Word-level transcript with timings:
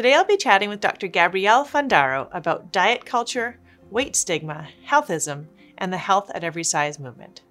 Today 0.00 0.14
I'll 0.14 0.24
be 0.24 0.38
chatting 0.38 0.70
with 0.70 0.80
Dr. 0.80 1.08
Gabrielle 1.08 1.66
Fundaro 1.66 2.30
about 2.32 2.72
diet 2.72 3.04
culture, 3.04 3.58
weight 3.90 4.16
stigma, 4.16 4.66
healthism, 4.88 5.44
and 5.76 5.92
the 5.92 5.98
health 5.98 6.30
at 6.34 6.42
every 6.42 6.64
size 6.64 6.98
movement. 6.98 7.42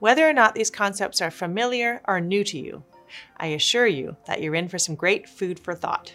Whether 0.00 0.28
or 0.28 0.32
not 0.32 0.56
these 0.56 0.68
concepts 0.68 1.20
are 1.20 1.30
familiar 1.30 2.00
or 2.08 2.20
new 2.20 2.42
to 2.42 2.58
you, 2.58 2.82
I 3.36 3.46
assure 3.46 3.86
you 3.86 4.16
that 4.26 4.42
you're 4.42 4.56
in 4.56 4.66
for 4.66 4.80
some 4.80 4.96
great 4.96 5.28
food 5.28 5.60
for 5.60 5.76
thought. 5.76 6.12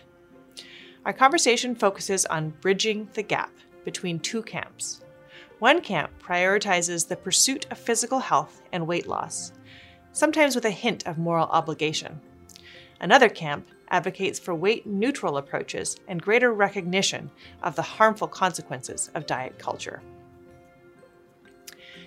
Our 1.05 1.13
conversation 1.13 1.73
focuses 1.73 2.25
on 2.25 2.53
bridging 2.59 3.07
the 3.13 3.23
gap 3.23 3.53
between 3.85 4.19
two 4.19 4.41
camps. 4.41 4.99
One 5.59 5.79
camp 5.79 6.11
prioritizes 6.21 7.07
the 7.07 7.15
pursuit 7.15 7.65
of 7.71 7.77
physical 7.77 8.19
health 8.19 8.61
and 8.73 8.85
weight 8.85 9.07
loss, 9.07 9.53
sometimes 10.11 10.53
with 10.53 10.65
a 10.65 10.69
hint 10.69 11.07
of 11.07 11.17
moral 11.17 11.47
obligation. 11.47 12.19
Another 12.99 13.29
camp 13.29 13.69
advocates 13.91 14.39
for 14.39 14.55
weight 14.55 14.87
neutral 14.87 15.37
approaches 15.37 15.97
and 16.07 16.21
greater 16.21 16.51
recognition 16.51 17.29
of 17.61 17.75
the 17.75 17.81
harmful 17.81 18.27
consequences 18.27 19.11
of 19.13 19.27
diet 19.27 19.59
culture. 19.59 20.01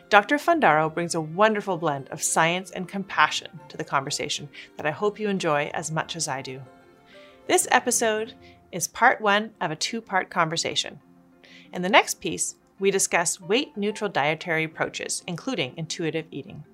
Dr. 0.09 0.37
Fundaro 0.37 0.93
brings 0.93 1.15
a 1.15 1.21
wonderful 1.21 1.77
blend 1.77 2.09
of 2.09 2.23
science 2.23 2.71
and 2.71 2.89
compassion 2.89 3.61
to 3.69 3.77
the 3.77 3.85
conversation 3.85 4.49
that 4.77 4.87
I 4.87 4.91
hope 4.91 5.19
you 5.19 5.29
enjoy 5.29 5.71
as 5.73 5.91
much 5.91 6.17
as 6.17 6.29
I 6.29 6.43
do. 6.43 6.61
This 7.47 7.69
episode 7.71 8.35
is 8.73 8.89
part 8.89 9.21
one 9.21 9.53
of 9.61 9.71
a 9.71 9.77
two 9.77 10.01
part 10.01 10.31
conversation. 10.31 11.01
In 11.73 11.83
the 11.83 11.89
next 11.89 12.21
piece, 12.21 12.57
we 12.79 12.91
discuss 12.91 13.41
weight 13.41 13.77
neutral 13.77 14.11
dietary 14.11 14.65
approaches, 14.65 15.23
including 15.27 15.75
intuitive 15.77 16.27
eating. 16.31 16.65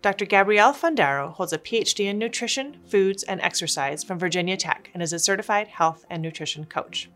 Dr. 0.00 0.26
Gabrielle 0.26 0.72
Fundaro 0.72 1.32
holds 1.32 1.52
a 1.52 1.58
PhD 1.58 2.04
in 2.04 2.18
nutrition, 2.18 2.76
foods, 2.86 3.24
and 3.24 3.40
exercise 3.40 4.04
from 4.04 4.16
Virginia 4.16 4.56
Tech 4.56 4.90
and 4.94 5.02
is 5.02 5.12
a 5.12 5.18
certified 5.18 5.66
health 5.66 6.06
and 6.08 6.22
nutrition 6.22 6.64
coach. 6.66 7.10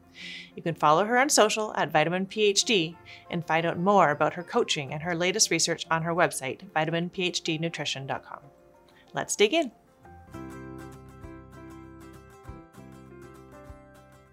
You 0.56 0.62
can 0.62 0.74
follow 0.74 1.04
her 1.04 1.16
on 1.16 1.28
social 1.28 1.72
at 1.76 1.92
Vitamin 1.92 2.26
PhD 2.26 2.96
and 3.30 3.46
find 3.46 3.64
out 3.64 3.78
more 3.78 4.10
about 4.10 4.34
her 4.34 4.42
coaching 4.42 4.92
and 4.92 5.00
her 5.02 5.14
latest 5.14 5.50
research 5.50 5.86
on 5.92 6.02
her 6.02 6.12
website, 6.12 6.68
vitaminphdnutrition.com. 6.74 8.40
Let's 9.14 9.36
dig 9.36 9.54
in. 9.54 9.70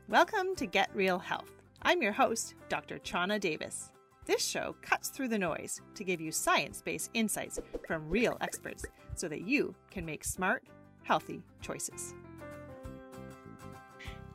Welcome 0.08 0.56
to 0.56 0.66
Get 0.66 0.90
Real 0.96 1.20
Health. 1.20 1.52
I'm 1.84 2.02
your 2.02 2.14
host, 2.14 2.56
Dr. 2.68 2.98
Chana 2.98 3.40
Davis. 3.40 3.92
This 4.30 4.46
show 4.46 4.76
cuts 4.84 5.10
through 5.10 5.30
the 5.30 5.40
noise 5.40 5.82
to 5.96 6.04
give 6.04 6.22
you 6.22 6.32
science 6.32 6.84
based 6.84 7.10
insights 7.16 7.60
from 7.88 8.08
real 8.08 8.38
experts 8.42 8.86
so 9.16 9.28
that 9.28 9.48
you 9.48 9.74
can 9.90 10.06
make 10.06 10.24
smart, 10.24 10.64
healthy 11.02 11.42
choices. 11.64 12.14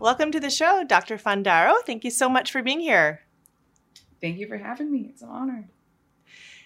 Welcome 0.00 0.32
to 0.32 0.40
the 0.40 0.50
show, 0.50 0.82
Dr. 0.82 1.16
Fundaro. 1.16 1.76
Thank 1.86 2.02
you 2.02 2.10
so 2.10 2.28
much 2.28 2.50
for 2.50 2.60
being 2.60 2.80
here. 2.80 3.20
Thank 4.20 4.38
you 4.38 4.48
for 4.48 4.58
having 4.58 4.90
me. 4.90 5.10
It's 5.10 5.22
an 5.22 5.28
honor. 5.28 5.68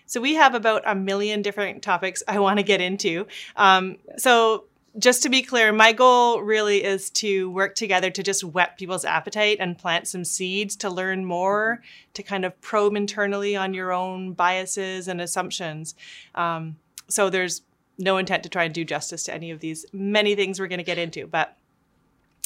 So, 0.06 0.22
we 0.22 0.36
have 0.36 0.54
about 0.54 0.84
a 0.86 0.94
million 0.94 1.42
different 1.42 1.82
topics 1.82 2.22
I 2.26 2.38
want 2.38 2.56
to 2.60 2.62
get 2.62 2.80
into. 2.80 3.26
Um, 3.56 3.98
so, 4.16 4.67
just 4.96 5.22
to 5.22 5.28
be 5.28 5.42
clear, 5.42 5.72
my 5.72 5.92
goal 5.92 6.40
really 6.40 6.82
is 6.82 7.10
to 7.10 7.50
work 7.50 7.74
together 7.74 8.10
to 8.10 8.22
just 8.22 8.42
whet 8.42 8.78
people's 8.78 9.04
appetite 9.04 9.58
and 9.60 9.76
plant 9.76 10.08
some 10.08 10.24
seeds 10.24 10.76
to 10.76 10.90
learn 10.90 11.24
more, 11.24 11.82
to 12.14 12.22
kind 12.22 12.44
of 12.44 12.58
probe 12.60 12.96
internally 12.96 13.54
on 13.54 13.74
your 13.74 13.92
own 13.92 14.32
biases 14.32 15.06
and 15.06 15.20
assumptions. 15.20 15.94
Um, 16.34 16.76
so 17.08 17.28
there's 17.28 17.62
no 17.98 18.16
intent 18.16 18.44
to 18.44 18.48
try 18.48 18.64
and 18.64 18.74
do 18.74 18.84
justice 18.84 19.24
to 19.24 19.34
any 19.34 19.50
of 19.50 19.60
these 19.60 19.84
many 19.92 20.34
things 20.34 20.58
we're 20.58 20.68
going 20.68 20.78
to 20.78 20.84
get 20.84 20.98
into, 20.98 21.26
but. 21.26 21.54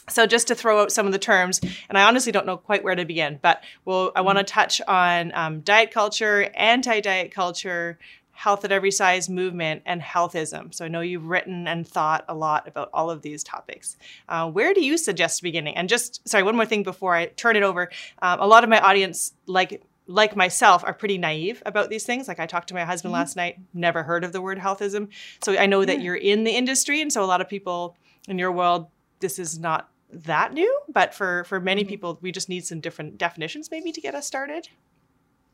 So 0.08 0.26
just 0.26 0.48
to 0.48 0.56
throw 0.56 0.82
out 0.82 0.90
some 0.90 1.06
of 1.06 1.12
the 1.12 1.18
terms, 1.18 1.60
and 1.88 1.96
I 1.96 2.02
honestly 2.02 2.32
don't 2.32 2.44
know 2.44 2.56
quite 2.56 2.82
where 2.82 2.96
to 2.96 3.04
begin, 3.04 3.38
but 3.40 3.62
well, 3.84 4.10
I 4.16 4.22
want 4.22 4.36
to 4.38 4.42
touch 4.42 4.80
on 4.88 5.30
um, 5.32 5.60
diet 5.60 5.92
culture, 5.92 6.50
anti-diet 6.56 7.30
culture, 7.30 8.00
health 8.42 8.64
at 8.64 8.72
every 8.72 8.90
size 8.90 9.28
movement 9.28 9.82
and 9.86 10.02
healthism. 10.02 10.74
So 10.74 10.84
I 10.84 10.88
know 10.88 11.00
you've 11.00 11.26
written 11.26 11.68
and 11.68 11.86
thought 11.86 12.24
a 12.28 12.34
lot 12.34 12.66
about 12.66 12.90
all 12.92 13.08
of 13.08 13.22
these 13.22 13.44
topics. 13.44 13.96
Uh, 14.28 14.50
where 14.50 14.74
do 14.74 14.84
you 14.84 14.98
suggest 14.98 15.42
beginning? 15.42 15.76
And 15.76 15.88
just 15.88 16.28
sorry, 16.28 16.42
one 16.42 16.56
more 16.56 16.66
thing 16.66 16.82
before 16.82 17.14
I 17.14 17.26
turn 17.26 17.54
it 17.54 17.62
over. 17.62 17.88
Um, 18.20 18.40
a 18.40 18.46
lot 18.46 18.64
of 18.64 18.70
my 18.70 18.80
audience, 18.80 19.32
like 19.46 19.80
like 20.08 20.34
myself, 20.34 20.82
are 20.82 20.92
pretty 20.92 21.18
naive 21.18 21.62
about 21.64 21.88
these 21.88 22.02
things. 22.02 22.26
Like 22.26 22.40
I 22.40 22.46
talked 22.46 22.66
to 22.70 22.74
my 22.74 22.84
husband 22.84 23.12
mm-hmm. 23.12 23.20
last 23.20 23.36
night, 23.36 23.60
never 23.72 24.02
heard 24.02 24.24
of 24.24 24.32
the 24.32 24.42
word 24.42 24.58
healthism. 24.58 25.10
So 25.44 25.56
I 25.56 25.66
know 25.66 25.84
that 25.84 26.02
you're 26.02 26.16
in 26.16 26.42
the 26.42 26.50
industry, 26.50 27.00
and 27.00 27.12
so 27.12 27.22
a 27.22 27.30
lot 27.32 27.40
of 27.40 27.48
people 27.48 27.96
in 28.26 28.40
your 28.40 28.50
world, 28.50 28.88
this 29.20 29.38
is 29.38 29.60
not 29.60 29.88
that 30.10 30.52
new. 30.52 30.80
But 30.88 31.14
for 31.14 31.44
for 31.44 31.60
many 31.60 31.82
mm-hmm. 31.82 31.90
people, 31.90 32.18
we 32.20 32.32
just 32.32 32.48
need 32.48 32.66
some 32.66 32.80
different 32.80 33.18
definitions 33.18 33.70
maybe 33.70 33.92
to 33.92 34.00
get 34.00 34.16
us 34.16 34.26
started. 34.26 34.68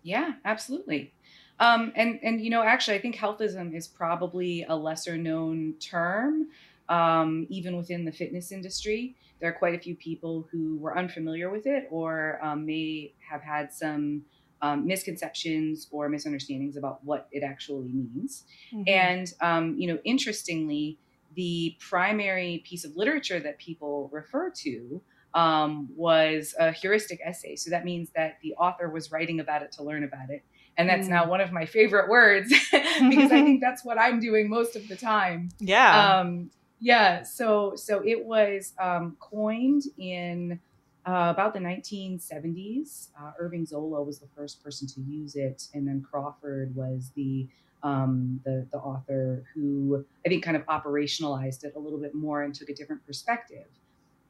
Yeah, 0.03 0.34
absolutely. 0.47 1.12
Um, 1.60 1.92
and 1.96 2.19
and 2.22 2.41
you 2.41 2.50
know, 2.50 2.62
actually, 2.62 2.96
I 2.96 3.00
think 3.00 3.16
healthism 3.16 3.74
is 3.74 3.88
probably 3.88 4.64
a 4.69 4.76
lesser 4.76 5.16
known 5.16 5.74
term, 5.80 6.48
um, 6.88 7.46
even 7.50 7.76
within 7.76 8.04
the 8.04 8.12
fitness 8.12 8.52
industry. 8.52 9.16
There 9.41 9.48
are 9.48 9.54
quite 9.54 9.74
a 9.74 9.78
few 9.78 9.94
people 9.94 10.48
who 10.50 10.78
were 10.78 10.96
unfamiliar 10.96 11.48
with 11.50 11.66
it 11.66 11.86
or 11.91 12.41
um, 12.42 12.66
may 12.66 13.12
have 13.28 13.41
had 13.41 13.72
some 13.72 14.22
um, 14.62 14.86
misconceptions 14.86 15.86
or 15.92 16.08
misunderstandings 16.08 16.76
about 16.76 17.04
what 17.04 17.28
it 17.30 17.44
actually 17.44 17.88
means. 17.92 18.44
Mm-hmm. 18.72 18.82
And 18.86 19.32
um, 19.40 19.76
you 19.78 19.88
know, 19.88 19.98
interestingly, 20.04 20.98
the 21.34 21.76
primary 21.78 22.62
piece 22.66 22.84
of 22.84 22.96
literature 22.96 23.40
that 23.40 23.58
people 23.58 24.08
refer 24.12 24.50
to 24.50 25.00
um, 25.34 25.88
was 25.94 26.54
a 26.58 26.72
heuristic 26.72 27.20
essay. 27.25 27.54
So 27.56 27.70
that 27.70 27.84
means 27.84 28.10
that 28.16 28.38
the 28.42 28.54
author 28.54 28.88
was 28.88 29.12
writing 29.12 29.40
about 29.40 29.62
it 29.62 29.72
to 29.72 29.82
learn 29.82 30.04
about 30.04 30.30
it 30.30 30.42
and 30.78 30.88
that's 30.88 31.06
mm. 31.06 31.10
now 31.10 31.28
one 31.28 31.40
of 31.40 31.52
my 31.52 31.66
favorite 31.66 32.08
words 32.08 32.48
because 32.70 33.32
I 33.32 33.42
think 33.42 33.60
that's 33.62 33.84
what 33.84 33.98
I'm 33.98 34.20
doing 34.20 34.48
most 34.48 34.76
of 34.76 34.86
the 34.88 34.96
time. 34.96 35.50
Yeah. 35.58 36.20
Um, 36.20 36.50
yeah. 36.80 37.24
So 37.24 37.74
so 37.74 38.00
it 38.04 38.24
was 38.24 38.72
um, 38.80 39.16
coined 39.18 39.82
in 39.98 40.60
uh, 41.04 41.30
about 41.30 41.52
the 41.52 41.58
1970s. 41.58 43.08
Uh, 43.20 43.32
Irving 43.38 43.66
Zola 43.66 44.02
was 44.02 44.20
the 44.20 44.28
first 44.36 44.62
person 44.62 44.86
to 44.88 45.00
use 45.00 45.34
it, 45.34 45.66
and 45.74 45.86
then 45.86 46.06
Crawford 46.08 46.74
was 46.76 47.10
the 47.16 47.48
um, 47.82 48.40
the 48.44 48.66
the 48.70 48.78
author 48.78 49.44
who 49.54 50.04
I 50.24 50.28
think 50.28 50.44
kind 50.44 50.56
of 50.56 50.64
operationalized 50.66 51.64
it 51.64 51.72
a 51.74 51.78
little 51.78 51.98
bit 51.98 52.14
more 52.14 52.42
and 52.42 52.54
took 52.54 52.70
a 52.70 52.74
different 52.74 53.04
perspective. 53.04 53.66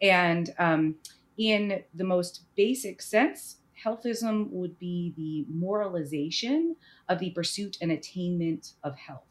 And 0.01 0.55
um, 0.59 0.95
in 1.37 1.83
the 1.95 2.05
most 2.05 2.43
basic 2.57 3.03
sense, 3.03 3.57
healthism 3.83 4.51
would 4.51 4.79
be 4.79 5.15
the 5.17 5.47
moralization 5.53 6.77
of 7.09 7.19
the 7.19 7.31
pursuit 7.31 7.77
and 7.81 7.93
attainment 7.93 8.73
of 8.83 8.97
health. 8.97 9.23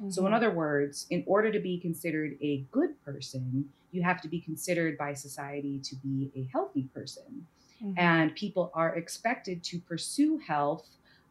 Mm-hmm. 0.00 0.10
So, 0.10 0.22
in 0.22 0.26
mm-hmm. 0.26 0.34
other 0.34 0.50
words, 0.50 1.06
in 1.10 1.22
order 1.26 1.52
to 1.52 1.60
be 1.60 1.78
considered 1.78 2.36
a 2.40 2.64
good 2.70 3.02
person, 3.04 3.68
you 3.90 4.02
have 4.02 4.20
to 4.22 4.28
be 4.28 4.40
considered 4.40 4.96
by 4.96 5.14
society 5.14 5.78
to 5.80 5.96
be 5.96 6.30
a 6.34 6.48
healthy 6.52 6.88
person. 6.94 7.46
Mm-hmm. 7.82 7.98
And 7.98 8.34
people 8.34 8.70
are 8.74 8.94
expected 8.96 9.62
to 9.64 9.78
pursue 9.80 10.38
health 10.38 10.86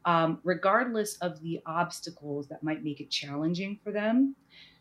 um, 0.05 0.39
regardless 0.43 1.15
of 1.17 1.41
the 1.41 1.61
obstacles 1.65 2.47
that 2.47 2.63
might 2.63 2.83
make 2.83 2.99
it 2.99 3.09
challenging 3.09 3.79
for 3.83 3.91
them. 3.91 4.35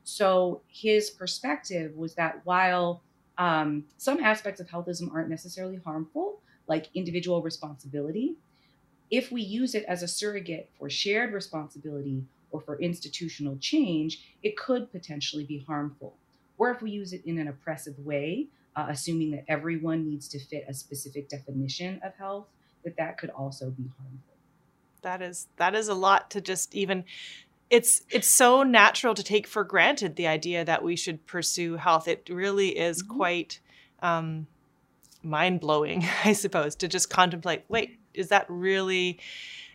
So, 0.05 0.63
his 0.69 1.11
perspective 1.11 1.95
was 1.95 2.15
that 2.15 2.41
while 2.45 3.03
um, 3.39 3.85
some 3.97 4.21
aspects 4.21 4.61
of 4.61 4.67
healthism 4.69 5.13
aren't 5.13 5.29
necessarily 5.29 5.81
harmful, 5.85 6.41
like 6.71 6.87
individual 6.95 7.43
responsibility, 7.43 8.37
if 9.11 9.33
we 9.33 9.43
use 9.43 9.75
it 9.75 9.85
as 9.89 10.05
a 10.05 10.09
surrogate 10.09 10.71
for 10.79 10.89
shared 10.89 11.33
responsibility 11.35 12.25
or 12.53 12.61
for 12.61 12.81
institutional 12.81 13.59
change, 13.59 14.37
it 14.45 14.57
could 14.57 14.91
potentially 14.93 15.45
be 15.45 15.65
harmful. 15.67 16.17
Or 16.59 16.71
if 16.71 16.81
we 16.81 16.93
use 16.93 17.13
it 17.13 17.23
in 17.27 17.39
an 17.39 17.49
oppressive 17.49 17.99
way, 17.99 18.47
uh, 18.77 18.87
assuming 18.89 19.33
that 19.33 19.45
everyone 19.49 20.09
needs 20.09 20.29
to 20.29 20.39
fit 20.39 20.65
a 20.69 20.73
specific 20.73 21.29
definition 21.29 22.01
of 22.05 22.15
health, 22.15 22.47
that 22.85 22.97
that 22.97 23.19
could 23.19 23.31
also 23.31 23.71
be 23.71 23.91
harmful. 23.99 24.37
That 25.03 25.23
is 25.23 25.49
that 25.57 25.75
is 25.75 25.89
a 25.89 25.95
lot 25.95 26.31
to 26.31 26.41
just 26.41 26.75
even 26.75 27.05
it's 27.69 28.03
it's 28.11 28.29
so 28.29 28.63
natural 28.63 29.15
to 29.15 29.25
take 29.25 29.47
for 29.49 29.65
granted 29.65 30.15
the 30.15 30.29
idea 30.29 30.65
that 30.65 30.85
we 30.85 30.95
should 30.95 31.27
pursue 31.27 31.77
health. 31.77 32.07
It 32.07 32.29
really 32.31 32.79
is 32.79 33.03
mm-hmm. 33.03 33.17
quite 33.17 33.61
um, 34.03 34.47
mind 35.23 35.61
blowing, 35.61 36.07
I 36.25 36.33
suppose, 36.33 36.77
to 36.77 36.89
just 36.89 37.11
contemplate 37.11 37.65
wait, 37.69 37.99
is 38.15 38.29
that 38.29 38.47
really, 38.49 39.21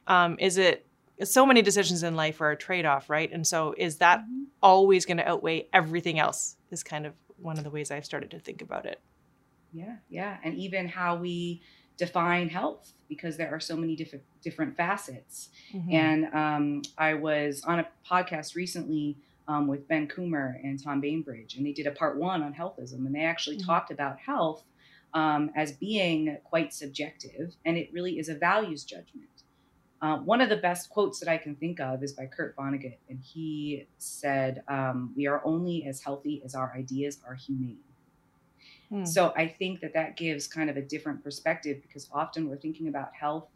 um, 0.07 0.37
is 0.39 0.57
it, 0.57 0.85
so 1.23 1.45
many 1.45 1.61
decisions 1.61 2.03
in 2.03 2.15
life 2.15 2.41
are 2.41 2.51
a 2.51 2.57
trade 2.57 2.85
off, 2.85 3.09
right? 3.09 3.31
And 3.31 3.47
so 3.47 3.73
is 3.77 3.97
that 3.97 4.19
mm-hmm. 4.19 4.43
always 4.61 5.05
going 5.05 5.17
to 5.17 5.27
outweigh 5.27 5.67
everything 5.71 6.19
else? 6.19 6.57
Is 6.71 6.83
kind 6.83 7.05
of 7.05 7.13
one 7.37 7.57
of 7.57 7.63
the 7.63 7.69
ways 7.69 7.89
I've 7.91 8.05
started 8.05 8.31
to 8.31 8.39
think 8.39 8.61
about 8.61 8.85
it. 8.85 8.99
Yeah, 9.71 9.95
yeah. 10.09 10.37
And 10.43 10.55
even 10.55 10.87
how 10.87 11.15
we 11.15 11.61
define 11.97 12.49
health 12.49 12.91
because 13.07 13.37
there 13.37 13.53
are 13.53 13.59
so 13.59 13.75
many 13.75 13.95
different 13.95 14.23
different 14.41 14.75
facets. 14.75 15.49
Mm-hmm. 15.73 15.93
And 15.93 16.25
um, 16.33 16.81
I 16.97 17.13
was 17.13 17.63
on 17.65 17.79
a 17.79 17.87
podcast 18.09 18.55
recently 18.55 19.17
um, 19.47 19.67
with 19.67 19.87
Ben 19.87 20.07
Coomber 20.07 20.55
and 20.63 20.81
Tom 20.81 21.01
Bainbridge, 21.01 21.55
and 21.55 21.65
they 21.65 21.71
did 21.71 21.87
a 21.87 21.91
part 21.91 22.17
one 22.17 22.41
on 22.41 22.53
healthism, 22.53 23.05
and 23.05 23.13
they 23.13 23.23
actually 23.23 23.57
mm-hmm. 23.57 23.67
talked 23.67 23.91
about 23.91 24.19
health 24.19 24.63
um, 25.15 25.49
as 25.55 25.71
being 25.71 26.37
quite 26.43 26.73
subjective, 26.73 27.55
and 27.65 27.77
it 27.77 27.89
really 27.91 28.19
is 28.19 28.29
a 28.29 28.35
values 28.35 28.83
judgment. 28.83 29.29
Uh, 30.01 30.17
one 30.17 30.41
of 30.41 30.49
the 30.49 30.57
best 30.57 30.89
quotes 30.89 31.19
that 31.21 31.29
I 31.29 31.37
can 31.37 31.55
think 31.55 31.79
of 31.79 32.03
is 32.03 32.11
by 32.11 32.25
Kurt 32.25 32.55
Vonnegut, 32.55 32.97
and 33.09 33.19
he 33.21 33.87
said, 33.97 34.61
um, 34.67 35.13
"We 35.15 35.25
are 35.25 35.41
only 35.45 35.85
as 35.85 36.01
healthy 36.01 36.41
as 36.43 36.53
our 36.53 36.73
ideas 36.75 37.19
are 37.25 37.33
humane." 37.33 37.79
Hmm. 38.89 39.05
So 39.05 39.33
I 39.37 39.47
think 39.47 39.79
that 39.79 39.93
that 39.93 40.17
gives 40.17 40.47
kind 40.47 40.69
of 40.69 40.75
a 40.75 40.81
different 40.81 41.23
perspective 41.23 41.81
because 41.81 42.07
often 42.11 42.49
we're 42.49 42.57
thinking 42.57 42.89
about 42.89 43.15
health 43.15 43.47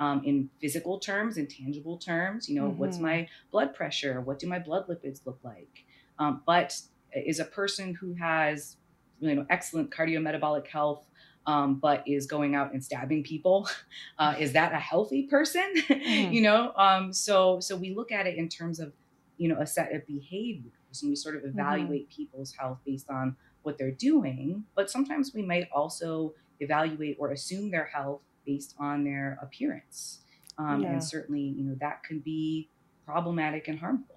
um, 0.00 0.22
in 0.24 0.50
physical 0.60 0.98
terms, 0.98 1.38
in 1.38 1.46
tangible 1.46 1.96
terms. 1.98 2.48
You 2.48 2.60
know, 2.60 2.68
mm-hmm. 2.68 2.78
what's 2.78 2.98
my 2.98 3.28
blood 3.52 3.74
pressure? 3.74 4.20
What 4.20 4.40
do 4.40 4.48
my 4.48 4.58
blood 4.58 4.88
lipids 4.88 5.24
look 5.24 5.38
like? 5.44 5.84
Um, 6.18 6.42
but 6.44 6.78
is 7.12 7.38
a 7.38 7.44
person 7.44 7.94
who 7.94 8.12
has 8.14 8.76
you 9.20 9.34
know 9.34 9.46
excellent 9.50 9.90
cardiometabolic 9.90 10.66
health 10.66 11.06
um, 11.46 11.76
but 11.76 12.02
is 12.06 12.26
going 12.26 12.56
out 12.56 12.72
and 12.72 12.82
stabbing 12.82 13.22
people 13.22 13.68
uh, 14.18 14.34
is 14.38 14.52
that 14.52 14.72
a 14.72 14.78
healthy 14.78 15.24
person 15.24 15.72
mm. 15.88 16.32
you 16.32 16.40
know 16.40 16.72
um, 16.76 17.12
so 17.12 17.60
so 17.60 17.76
we 17.76 17.94
look 17.94 18.12
at 18.12 18.26
it 18.26 18.36
in 18.36 18.48
terms 18.48 18.80
of 18.80 18.92
you 19.38 19.48
know 19.48 19.58
a 19.60 19.66
set 19.66 19.94
of 19.94 20.06
behaviors 20.06 20.72
and 21.02 21.10
we 21.10 21.16
sort 21.16 21.36
of 21.36 21.42
mm-hmm. 21.42 21.58
evaluate 21.58 22.08
mm-hmm. 22.08 22.16
people's 22.16 22.52
health 22.52 22.78
based 22.84 23.08
on 23.10 23.36
what 23.62 23.78
they're 23.78 23.90
doing 23.90 24.64
but 24.74 24.90
sometimes 24.90 25.32
we 25.34 25.42
might 25.42 25.68
also 25.72 26.34
evaluate 26.60 27.16
or 27.18 27.30
assume 27.32 27.70
their 27.70 27.84
health 27.86 28.20
based 28.44 28.74
on 28.78 29.04
their 29.04 29.38
appearance 29.42 30.20
um, 30.58 30.82
yeah. 30.82 30.92
and 30.92 31.04
certainly 31.04 31.40
you 31.40 31.64
know 31.64 31.76
that 31.80 32.02
can 32.02 32.18
be 32.20 32.68
problematic 33.04 33.68
and 33.68 33.78
harmful 33.78 34.16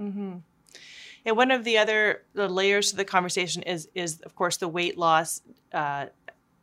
mm-hmm. 0.00 0.36
And 1.28 1.36
one 1.36 1.50
of 1.50 1.62
the 1.62 1.76
other 1.76 2.22
the 2.32 2.48
layers 2.48 2.90
to 2.90 2.96
the 2.96 3.04
conversation 3.04 3.62
is 3.62 3.86
is 3.94 4.20
of 4.22 4.34
course 4.34 4.56
the 4.56 4.66
weight 4.66 4.96
loss, 4.96 5.42
uh, 5.74 6.06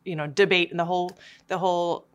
you 0.04 0.16
know, 0.16 0.26
debate 0.26 0.72
and 0.72 0.80
the 0.80 0.84
whole 0.84 1.16
the 1.46 1.56
whole 1.56 2.08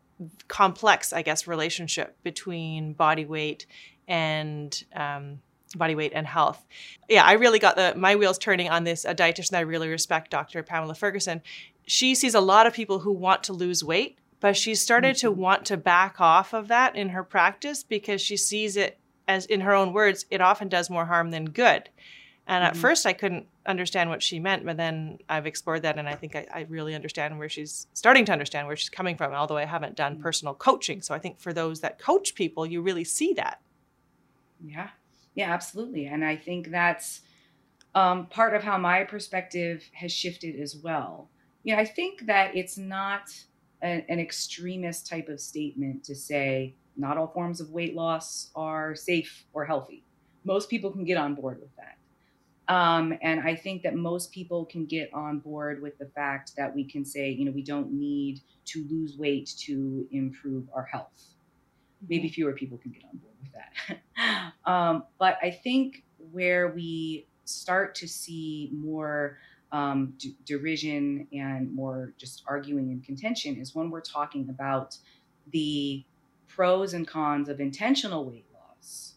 complex, 0.50 1.14
I 1.14 1.22
guess, 1.22 1.48
relationship 1.48 2.22
between 2.24 2.92
body 2.92 3.24
weight 3.24 3.68
and 4.06 4.84
um, 4.94 5.40
body 5.78 5.96
weight 5.96 6.12
and 6.14 6.28
health. 6.28 6.62
Yeah, 7.08 7.24
I 7.24 7.34
really 7.34 7.58
got 7.58 7.78
the 7.78 7.94
my 7.96 8.18
wheels 8.18 8.38
turning 8.38 8.70
on 8.70 8.84
this. 8.84 9.06
A 9.06 9.16
dietitian 9.16 9.56
I 9.56 9.62
really 9.62 9.88
respect, 9.88 10.30
Dr. 10.30 10.62
Pamela 10.62 10.94
Ferguson. 10.94 11.42
She 11.88 12.14
sees 12.16 12.36
a 12.36 12.42
lot 12.42 12.68
of 12.68 12.74
people 12.74 13.00
who 13.00 13.14
want 13.14 13.44
to 13.46 13.54
lose 13.54 13.82
weight, 13.82 14.20
but 14.42 14.58
she 14.58 14.76
started 14.76 15.16
mm-hmm. 15.16 15.28
to 15.28 15.32
want 15.32 15.66
to 15.68 15.78
back 15.78 16.20
off 16.20 16.54
of 16.54 16.68
that 16.68 16.98
in 16.98 17.10
her 17.10 17.24
practice 17.24 17.82
because 17.82 18.20
she 18.20 18.36
sees 18.36 18.76
it 18.76 19.00
as, 19.26 19.46
in 19.46 19.62
her 19.62 19.74
own 19.74 19.94
words, 19.94 20.26
it 20.30 20.42
often 20.42 20.68
does 20.68 20.90
more 20.90 21.06
harm 21.06 21.32
than 21.32 21.46
good. 21.46 21.90
And 22.48 22.64
at 22.64 22.74
mm-hmm. 22.74 22.82
first, 22.82 23.06
I 23.06 23.14
couldn't 23.14 23.48
understand 23.66 24.10
what 24.10 24.24
she 24.24 24.40
meant, 24.40 24.66
but 24.66 24.78
then 24.78 25.20
I've 25.30 25.46
explored 25.46 25.84
that, 25.84 25.98
and 25.98 26.10
I 26.10 26.16
think 26.16 26.36
I, 26.36 26.48
I, 26.54 26.66
really 26.70 26.96
understand 26.96 27.38
where 27.38 27.48
she's 27.48 27.88
starting 27.94 28.26
to 28.26 28.32
understand 28.32 28.68
where 28.68 28.76
she's 28.76 28.90
coming 28.90 29.16
from. 29.16 29.34
Although 29.34 29.58
I 29.58 29.66
haven't 29.66 29.96
done 29.96 30.14
mm-hmm. 30.14 30.24
personal 30.24 30.54
coaching, 30.56 31.02
so 31.02 31.14
I 31.14 31.20
think 31.20 31.40
for 31.40 31.54
those 31.54 31.82
that 31.82 32.00
coach 32.00 32.34
people, 32.34 32.66
you 32.66 32.82
really 32.82 33.04
see 33.04 33.34
that. 33.34 33.62
Yeah, 34.64 34.90
yeah, 35.36 35.54
absolutely, 35.54 36.08
and 36.08 36.26
I 36.26 36.36
think 36.36 36.72
that's 36.72 37.22
um, 37.94 38.26
part 38.28 38.56
of 38.56 38.64
how 38.64 38.78
my 38.78 39.04
perspective 39.04 39.84
has 39.94 40.12
shifted 40.12 40.60
as 40.60 40.76
well. 40.76 41.30
Yeah, 41.64 41.78
I 41.78 41.86
think 41.86 42.26
that 42.26 42.56
it's 42.56 42.78
not 42.78 43.30
a, 43.84 44.04
an 44.10 44.20
extremist 44.20 45.08
type 45.08 45.30
of 45.30 45.40
statement 45.40 46.04
to 46.06 46.16
say 46.16 46.74
not 46.98 47.18
all 47.18 47.28
forms 47.28 47.62
of 47.62 47.70
weight 47.70 47.96
loss 47.96 48.50
are 48.56 48.96
safe 48.96 49.46
or 49.54 49.66
healthy. 49.66 50.04
Most 50.44 50.70
people 50.70 50.92
can 50.92 51.06
get 51.06 51.18
on 51.18 51.36
board 51.36 51.60
with 51.60 51.76
that. 51.78 51.98
Um, 52.68 53.18
and 53.22 53.42
I 53.42 53.56
think 53.56 53.84
that 53.84 53.96
most 53.96 54.32
people 54.32 54.66
can 54.66 54.86
get 54.86 55.14
on 55.14 55.40
board 55.40 55.82
with 55.82 55.98
the 55.98 56.06
fact 56.06 56.56
that 56.56 56.74
we 56.74 56.84
can 56.84 57.04
say, 57.04 57.30
you 57.30 57.46
know, 57.46 57.52
we 57.52 57.64
don't 57.64 57.92
need 57.92 58.42
to 58.66 58.86
lose 58.90 59.18
weight 59.18 59.54
to 59.60 60.08
improve 60.12 60.66
our 60.74 60.84
health. 60.84 61.34
Maybe 62.08 62.28
mm-hmm. 62.28 62.34
fewer 62.34 62.54
people 62.54 62.78
can 62.78 62.92
get 62.92 63.04
on 63.04 63.18
board 63.18 63.34
with 63.42 63.52
that. 63.54 64.54
um, 64.72 65.04
but 65.20 65.38
I 65.42 65.52
think 65.52 66.04
where 66.32 66.70
we 66.70 67.26
start 67.46 67.96
to 67.96 68.08
see 68.08 68.70
more 68.74 69.38
um, 69.72 70.14
d- 70.18 70.36
derision 70.46 71.28
and 71.34 71.74
more 71.74 72.14
just 72.18 72.44
arguing 72.48 72.92
and 72.92 73.04
contention 73.04 73.58
is 73.58 73.74
when 73.74 73.90
we're 73.90 74.02
talking 74.02 74.50
about 74.50 74.98
the 75.52 76.04
pros 76.48 76.94
and 76.94 77.08
cons 77.08 77.50
of 77.50 77.60
intentional 77.60 78.26
weight 78.26 78.46
loss 78.54 79.16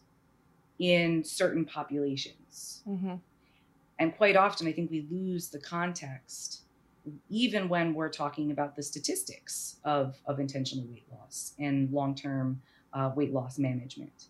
in 0.79 1.23
certain 1.23 1.65
populations. 1.65 2.83
Mm-hmm. 2.87 3.15
And 3.99 4.15
quite 4.15 4.35
often, 4.35 4.67
I 4.67 4.71
think 4.73 4.91
we 4.91 5.07
lose 5.09 5.49
the 5.49 5.59
context, 5.59 6.63
even 7.29 7.69
when 7.69 7.93
we're 7.93 8.09
talking 8.09 8.51
about 8.51 8.75
the 8.75 8.83
statistics 8.83 9.77
of, 9.85 10.17
of 10.25 10.39
intentional 10.39 10.85
weight 10.87 11.05
loss 11.11 11.53
and 11.59 11.91
long 11.91 12.15
term 12.15 12.61
uh, 12.93 13.11
weight 13.15 13.33
loss 13.33 13.57
management. 13.57 14.27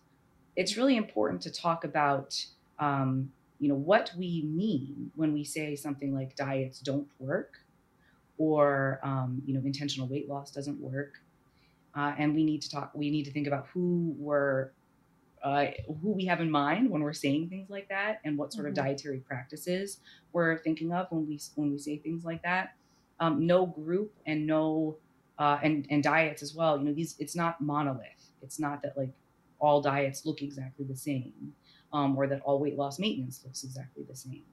It's 0.54 0.76
really 0.76 0.96
important 0.96 1.42
to 1.42 1.52
talk 1.52 1.84
about 1.84 2.46
um, 2.78 3.30
you 3.58 3.68
know 3.68 3.74
what 3.74 4.12
we 4.16 4.42
mean 4.44 5.10
when 5.14 5.32
we 5.32 5.44
say 5.44 5.76
something 5.76 6.14
like 6.14 6.36
diets 6.36 6.80
don't 6.80 7.08
work 7.18 7.54
or 8.38 9.00
um, 9.02 9.42
you 9.46 9.54
know 9.54 9.60
intentional 9.64 10.06
weight 10.08 10.28
loss 10.28 10.50
doesn't 10.50 10.78
work 10.80 11.14
uh, 11.96 12.14
and 12.18 12.34
we 12.34 12.44
need 12.44 12.60
to 12.62 12.70
talk 12.70 12.90
we 12.94 13.10
need 13.10 13.24
to 13.24 13.32
think 13.32 13.46
about 13.46 13.66
who 13.72 14.14
we're 14.18 14.70
uh, 15.42 15.66
who 16.02 16.12
we 16.12 16.24
have 16.26 16.40
in 16.40 16.50
mind 16.50 16.90
when 16.90 17.02
we're 17.02 17.12
saying 17.12 17.48
things 17.48 17.70
like 17.70 17.88
that 17.88 18.20
and 18.24 18.36
what 18.36 18.52
sort 18.52 18.66
mm-hmm. 18.66 18.78
of 18.78 18.84
dietary 18.84 19.18
practices 19.18 20.00
we're 20.32 20.58
thinking 20.58 20.92
of 20.92 21.06
when 21.10 21.26
we 21.26 21.40
when 21.54 21.70
we 21.70 21.78
say 21.78 21.98
things 21.98 22.24
like 22.24 22.42
that. 22.42 22.74
Um, 23.18 23.46
no 23.46 23.66
group 23.66 24.12
and 24.26 24.46
no 24.46 24.96
uh, 25.38 25.58
and 25.62 25.86
and 25.90 26.02
diets 26.02 26.42
as 26.42 26.54
well. 26.54 26.78
You 26.78 26.84
know 26.84 26.92
these 26.92 27.16
it's 27.18 27.36
not 27.36 27.60
monolith. 27.60 28.32
It's 28.42 28.58
not 28.58 28.82
that 28.82 28.96
like 28.96 29.12
all 29.58 29.80
diets 29.80 30.26
look 30.26 30.42
exactly 30.42 30.84
the 30.84 30.96
same 30.96 31.54
um, 31.92 32.16
or 32.16 32.26
that 32.26 32.42
all 32.42 32.58
weight 32.58 32.76
loss 32.76 32.98
maintenance 32.98 33.40
looks 33.44 33.64
exactly 33.64 34.04
the 34.04 34.16
same. 34.16 34.44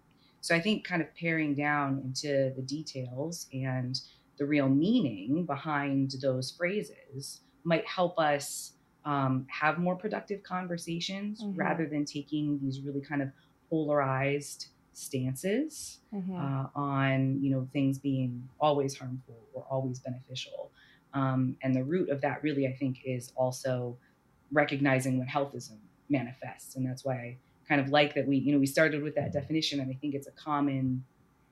So 0.42 0.54
i 0.54 0.60
think 0.60 0.84
kind 0.84 1.02
of 1.02 1.08
paring 1.16 1.56
down 1.56 2.02
into 2.04 2.52
the 2.56 2.62
details 2.62 3.48
and 3.54 4.00
the 4.38 4.46
real 4.46 4.68
meaning 4.68 5.46
behind 5.46 6.16
those 6.22 6.52
phrases 6.52 7.42
might 7.64 7.88
help 7.88 8.20
us 8.20 8.73
um, 9.06 9.46
have 9.50 9.78
more 9.78 9.96
productive 9.96 10.44
conversations 10.44 11.44
mm-hmm. 11.44 11.60
rather 11.60 11.86
than 11.86 12.06
taking 12.06 12.60
these 12.62 12.82
really 12.82 13.02
kind 13.02 13.22
of 13.22 13.30
polarized 13.70 14.68
stances 14.94 16.00
mm-hmm. 16.14 16.36
uh, 16.36 16.68
on 16.76 17.40
you 17.42 17.50
know 17.50 17.68
things 17.74 17.98
being 17.98 18.48
always 18.60 18.98
harmful 18.98 19.38
or 19.54 19.66
always 19.70 20.00
beneficial 20.00 20.72
um, 21.14 21.58
and 21.64 21.76
the 21.76 21.84
root 21.84 22.10
of 22.10 22.22
that 22.22 22.42
really 22.44 22.68
i 22.68 22.74
think 22.74 23.00
is 23.04 23.32
also 23.36 23.98
recognizing 24.52 25.18
when 25.18 25.28
healthism 25.28 25.78
manifests 26.10 26.76
and 26.76 26.86
that's 26.86 27.04
why 27.04 27.16
i 27.16 27.38
kind 27.68 27.82
of 27.82 27.90
like 27.90 28.14
that 28.14 28.28
we 28.28 28.38
you 28.38 28.52
know 28.52 28.60
we 28.60 28.68
started 28.68 29.02
with 29.02 29.16
that 29.16 29.34
definition 29.34 29.80
and 29.80 29.90
i 29.90 29.98
think 30.00 30.14
it's 30.14 30.28
a 30.28 30.32
common 30.32 31.04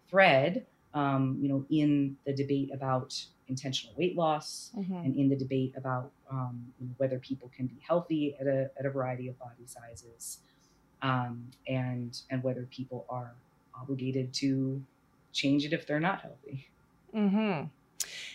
thread 0.10 0.66
um, 0.94 1.38
you 1.42 1.50
know 1.50 1.66
in 1.70 2.16
the 2.26 2.34
debate 2.34 2.70
about 2.74 3.16
intentional 3.52 3.94
weight 3.98 4.16
loss 4.16 4.72
mm-hmm. 4.76 4.96
and 4.96 5.16
in 5.16 5.30
the 5.30 5.36
debate 5.36 5.74
about 5.76 6.10
um, 6.32 6.66
you 6.80 6.88
know, 6.88 6.94
whether 6.98 7.20
people 7.20 7.52
can 7.56 7.68
be 7.68 7.78
healthy 7.86 8.36
at 8.40 8.48
a, 8.48 8.72
at 8.80 8.86
a 8.86 8.90
variety 8.90 9.28
of 9.28 9.38
body 9.38 9.66
sizes 9.66 10.40
um, 11.02 11.46
and 11.68 12.22
and 12.32 12.42
whether 12.44 12.68
people 12.72 13.06
are 13.10 13.34
obligated 13.80 14.34
to 14.34 14.82
change 15.34 15.66
it 15.66 15.74
if 15.74 15.86
they're 15.86 16.00
not 16.00 16.22
healthy. 16.22 16.68
Mm-hmm. 17.16 17.68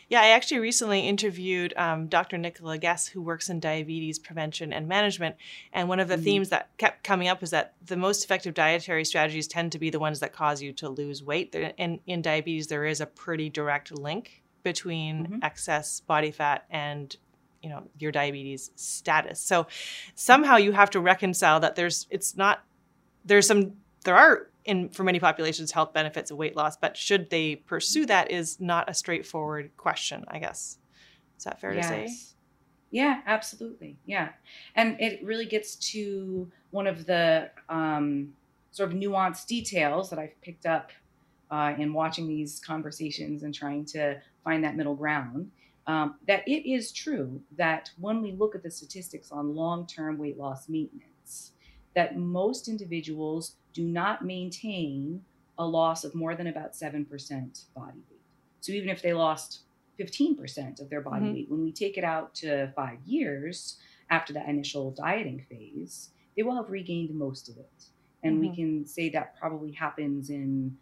Yeah, 0.09 0.21
I 0.21 0.29
actually 0.29 0.61
recently 0.61 1.01
interviewed 1.01 1.75
um, 1.77 2.07
Dr. 2.07 2.39
Nicola 2.39 2.79
Guess, 2.79 3.09
who 3.09 3.21
works 3.21 3.49
in 3.49 3.59
diabetes 3.59 4.21
prevention 4.21 4.73
and 4.73 4.87
management. 4.87 5.35
And 5.73 5.89
one 5.89 5.99
of 5.99 6.07
the 6.07 6.15
mm-hmm. 6.15 6.23
themes 6.23 6.49
that 6.51 6.71
kept 6.79 7.03
coming 7.03 7.27
up 7.27 7.43
is 7.43 7.51
that 7.51 7.75
the 7.85 7.97
most 7.97 8.25
effective 8.25 8.55
dietary 8.55 9.05
strategies 9.05 9.49
tend 9.49 9.73
to 9.73 9.81
be 9.81 9.91
the 9.91 9.99
ones 9.99 10.21
that 10.21 10.33
cause 10.33 10.63
you 10.63 10.73
to 10.75 10.89
lose 10.89 11.25
weight. 11.25 11.57
And 11.79 11.99
in 12.07 12.23
diabetes, 12.23 12.69
there 12.69 12.85
is 12.85 13.01
a 13.01 13.07
pretty 13.07 13.51
direct 13.51 13.91
link 13.91 14.45
between 14.67 15.23
mm-hmm. 15.23 15.39
excess 15.45 16.01
body 16.01 16.33
fat 16.33 16.65
and 16.71 17.17
you 17.63 17.71
know 17.71 17.85
your 18.01 18.11
diabetes 18.11 18.73
status. 18.75 19.39
So 19.39 19.69
somehow 20.17 20.57
you 20.57 20.73
have 20.73 20.91
to 20.91 21.01
reconcile 21.01 21.61
that 21.61 21.77
there's 21.77 22.09
it's 22.11 22.37
not 22.37 22.65
there's 23.25 23.47
some 23.47 23.75
there 24.05 24.17
are 24.17 24.49
in 24.65 24.89
for 24.89 25.05
many 25.05 25.21
populations 25.21 25.71
health 25.71 25.93
benefits 25.93 26.33
of 26.33 26.37
weight 26.37 26.57
loss 26.57 26.77
but 26.77 26.97
should 26.97 27.31
they 27.31 27.55
pursue 27.55 28.07
that 28.07 28.33
is 28.33 28.61
not 28.61 28.91
a 28.91 28.95
straightforward 28.95 29.71
question 29.77 30.25
i 30.27 30.41
guess. 30.41 30.79
Is 31.39 31.45
that 31.45 31.61
fair 31.61 31.73
yes. 31.73 31.89
to 31.89 32.09
say? 32.09 32.17
Yeah 32.91 33.21
absolutely. 33.25 33.99
Yeah. 34.05 34.31
And 34.75 35.01
it 35.01 35.25
really 35.25 35.47
gets 35.47 35.77
to 35.93 36.51
one 36.73 36.89
of 36.89 37.07
the 37.07 37.51
um, 37.69 38.33
sort 38.73 38.91
of 38.91 38.99
nuanced 38.99 39.47
details 39.47 40.11
that 40.11 40.19
i've 40.19 40.41
picked 40.43 40.67
up 40.67 40.91
uh, 41.53 41.75
in 41.79 41.93
watching 41.93 42.27
these 42.27 42.61
conversations 42.67 43.45
and 43.45 43.55
trying 43.55 43.85
to 43.85 44.21
find 44.47 44.65
that 44.65 44.77
middle 44.77 44.95
ground. 44.95 45.51
Um, 45.89 46.17
that 46.27 46.47
it 46.49 46.69
is 46.71 46.93
true 46.93 47.43
that 47.57 47.91
when 47.99 48.23
we 48.23 48.33
look 48.33 48.55
at 48.55 48.63
the 48.63 48.71
statistics 48.71 49.31
on 49.31 49.55
long-term 49.55 50.19
weight 50.19 50.39
loss 50.39 50.69
maintenance, 50.69 51.53
that 51.95 52.17
most 52.17 52.69
individuals 52.69 53.57
do 53.75 53.85
not 53.85 54.25
maintain 54.25 55.23
a 55.59 55.67
loss 55.67 56.05
of 56.05 56.15
more 56.15 56.35
than 56.35 56.49
about 56.49 56.73
7% 56.75 57.65
body 57.75 58.03
weight. 58.11 58.21
So 58.61 58.73
even 58.73 58.89
if 58.89 59.03
they 59.03 59.13
lost 59.13 59.63
15% 59.99 60.81
of 60.81 60.91
their 60.91 61.01
body 61.01 61.27
Mhm. 61.27 61.33
weight. 61.33 61.51
When 61.51 61.63
we 61.63 61.73
take 61.73 61.97
it 61.97 62.05
out 62.05 62.35
to 62.37 62.73
five 62.77 63.01
years 63.05 63.79
after 64.11 64.33
that 64.35 64.49
initial 64.49 64.91
dieting 64.93 65.41
phase, 65.49 66.11
they 66.37 66.43
will 66.43 66.57
have 66.57 66.71
regained 66.71 67.15
most 67.15 67.49
of 67.49 67.57
it. 67.59 67.91
And 68.23 68.41
we 68.41 68.51
Mhm. 68.51 68.55
can 68.55 68.87
say 68.87 69.09
that 69.11 69.37
probably 69.39 69.73
happens 69.73 70.31
in 70.31 70.79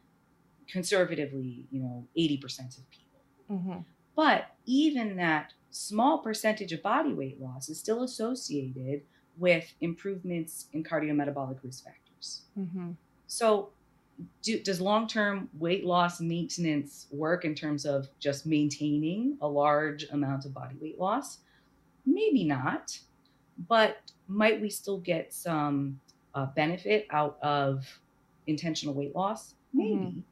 conservatively, 0.69 1.69
you 1.71 1.81
know, 1.81 2.09
80% 2.17 2.79
of 2.79 2.91
people. 2.91 3.04
Mm-hmm. 3.51 3.79
But 4.17 4.51
even 4.67 5.17
that 5.17 5.53
small 5.71 6.19
percentage 6.19 6.73
of 6.73 6.83
body 6.83 7.13
weight 7.13 7.41
loss 7.41 7.69
is 7.69 7.79
still 7.79 8.03
associated 8.03 9.03
with 9.37 9.73
improvements 9.81 10.67
in 10.73 10.85
cardiometabolic 10.85 11.59
risk 11.63 11.85
factors. 11.85 12.43
Mm-hmm. 12.59 12.93
So, 13.27 13.71
do, 14.43 14.61
does 14.61 14.81
long 14.81 15.09
term 15.09 15.49
weight 15.59 15.85
loss 15.85 16.21
maintenance 16.21 17.07
work 17.11 17.45
in 17.45 17.55
terms 17.55 17.85
of 17.85 18.09
just 18.21 18.47
maintaining 18.47 19.37
a 19.41 19.49
large 19.49 20.05
amount 20.11 20.45
of 20.45 20.55
body 20.55 20.77
weight 20.81 21.01
loss? 21.01 21.39
Maybe 22.07 22.45
not, 22.45 22.99
but 23.69 23.99
might 24.29 24.61
we 24.61 24.71
still 24.71 24.99
get 24.99 25.33
some 25.33 25.99
uh, 26.35 26.47
benefit 26.47 27.09
out 27.11 27.39
of 27.43 27.85
intentional 28.47 28.95
weight 28.95 29.17
loss? 29.17 29.55
Maybe. 29.73 30.23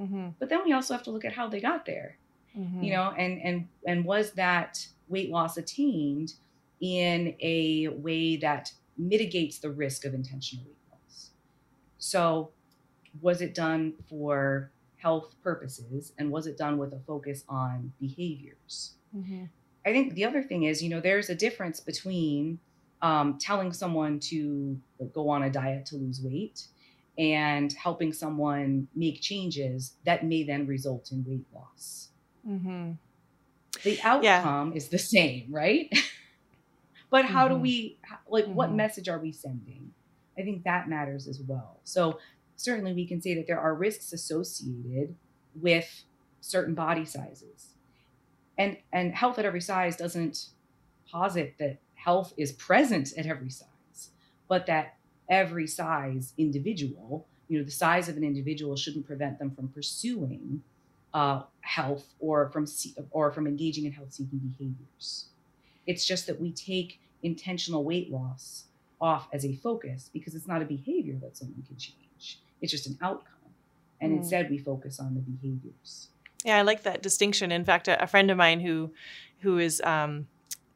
Mm-hmm. 0.00 0.28
But 0.40 0.48
then 0.48 0.64
we 0.64 0.72
also 0.72 0.94
have 0.94 1.04
to 1.04 1.10
look 1.10 1.24
at 1.24 1.32
how 1.32 1.48
they 1.48 1.60
got 1.60 1.86
there 1.86 2.16
Mm-hmm. 2.58 2.82
you 2.82 2.92
know 2.92 3.12
and 3.16 3.40
and 3.40 3.68
and 3.86 4.04
was 4.04 4.32
that 4.32 4.84
weight 5.08 5.30
loss 5.30 5.56
attained 5.56 6.32
in 6.80 7.34
a 7.40 7.88
way 7.88 8.36
that 8.38 8.72
mitigates 8.96 9.58
the 9.60 9.70
risk 9.70 10.04
of 10.04 10.12
intentional 10.14 10.64
weight 10.64 10.76
loss 10.90 11.30
so 11.98 12.50
was 13.20 13.40
it 13.40 13.54
done 13.54 13.94
for 14.08 14.70
health 14.96 15.34
purposes 15.42 16.12
and 16.18 16.30
was 16.32 16.46
it 16.48 16.58
done 16.58 16.78
with 16.78 16.92
a 16.92 16.98
focus 17.06 17.44
on 17.48 17.92
behaviors 18.00 18.94
Mm-hmm. 19.16 19.44
i 19.86 19.92
think 19.92 20.14
the 20.14 20.24
other 20.24 20.42
thing 20.42 20.64
is 20.64 20.82
you 20.82 20.90
know 20.90 21.00
there's 21.00 21.30
a 21.30 21.34
difference 21.34 21.80
between 21.80 22.58
um, 23.00 23.38
telling 23.38 23.72
someone 23.72 24.18
to 24.20 24.76
go 25.14 25.28
on 25.28 25.44
a 25.44 25.50
diet 25.50 25.86
to 25.86 25.96
lose 25.96 26.20
weight 26.20 26.66
and 27.16 27.72
helping 27.72 28.12
someone 28.12 28.88
make 28.94 29.20
changes 29.20 29.94
that 30.04 30.24
may 30.26 30.42
then 30.42 30.66
result 30.66 31.10
in 31.12 31.24
weight 31.26 31.46
loss 31.54 32.08
Mm-hmm. 32.48 32.92
the 33.84 34.00
outcome 34.02 34.72
is 34.72 34.88
the 34.88 34.98
same, 34.98 35.46
right? 35.52 35.88
but 37.10 37.24
how 37.26 37.48
do 37.48 37.54
Mhm. 37.54 37.60
we 37.62 37.98
like 38.28 38.46
what 38.46 38.70
Mhm. 38.70 38.76
message 38.76 39.08
are 39.08 39.18
we 39.18 39.32
sending? 39.32 39.92
I 40.36 40.42
think 40.42 40.64
that 40.64 40.88
matters 40.88 41.26
as 41.28 41.40
well. 41.40 41.80
So 41.84 42.18
certainly 42.56 42.92
we 42.92 43.06
can 43.06 43.20
say 43.20 43.34
that 43.34 43.46
there 43.46 43.60
are 43.60 43.74
risks 43.74 44.12
associated 44.12 45.14
with 45.54 46.04
certain 46.40 46.74
body 46.74 47.04
sizes. 47.04 47.74
And 48.56 48.78
and 48.92 49.14
health 49.14 49.38
at 49.38 49.44
every 49.44 49.60
size 49.60 49.96
doesn't 49.96 50.50
posit 51.10 51.56
that 51.58 51.78
health 51.94 52.32
is 52.36 52.52
present 52.52 53.12
at 53.16 53.26
every 53.26 53.50
size, 53.50 54.10
but 54.48 54.66
that 54.66 54.96
every 55.28 55.66
size 55.66 56.32
individual, 56.38 57.26
you 57.48 57.58
know, 57.58 57.64
the 57.64 57.70
size 57.70 58.08
of 58.08 58.16
an 58.16 58.24
individual 58.24 58.76
shouldn't 58.76 59.06
prevent 59.06 59.38
them 59.38 59.50
from 59.50 59.68
pursuing 59.68 60.62
uh, 61.18 61.42
health 61.62 62.06
or 62.20 62.48
from 62.50 62.64
or 63.10 63.32
from 63.32 63.46
engaging 63.46 63.84
in 63.86 63.92
health 63.92 64.12
seeking 64.12 64.38
behaviors. 64.38 65.26
It's 65.86 66.04
just 66.06 66.26
that 66.28 66.40
we 66.40 66.52
take 66.52 67.00
intentional 67.22 67.82
weight 67.90 68.08
loss 68.10 68.64
off 69.00 69.28
as 69.32 69.44
a 69.44 69.54
focus 69.56 70.10
because 70.12 70.34
it's 70.36 70.46
not 70.46 70.62
a 70.62 70.64
behavior 70.64 71.16
that 71.22 71.36
someone 71.36 71.62
can 71.66 71.76
change. 71.76 72.40
It's 72.60 72.70
just 72.70 72.86
an 72.86 72.96
outcome. 73.02 73.52
And 74.00 74.12
Mm. 74.12 74.18
instead 74.18 74.48
we 74.50 74.58
focus 74.58 75.00
on 75.00 75.14
the 75.14 75.20
behaviors. 75.20 76.08
Yeah, 76.44 76.58
I 76.58 76.62
like 76.62 76.82
that 76.84 77.02
distinction. 77.02 77.50
In 77.50 77.64
fact, 77.64 77.88
a, 77.88 78.00
a 78.00 78.06
friend 78.06 78.30
of 78.30 78.36
mine 78.36 78.60
who 78.60 78.92
who 79.40 79.58
is 79.58 79.80
um, 79.80 80.28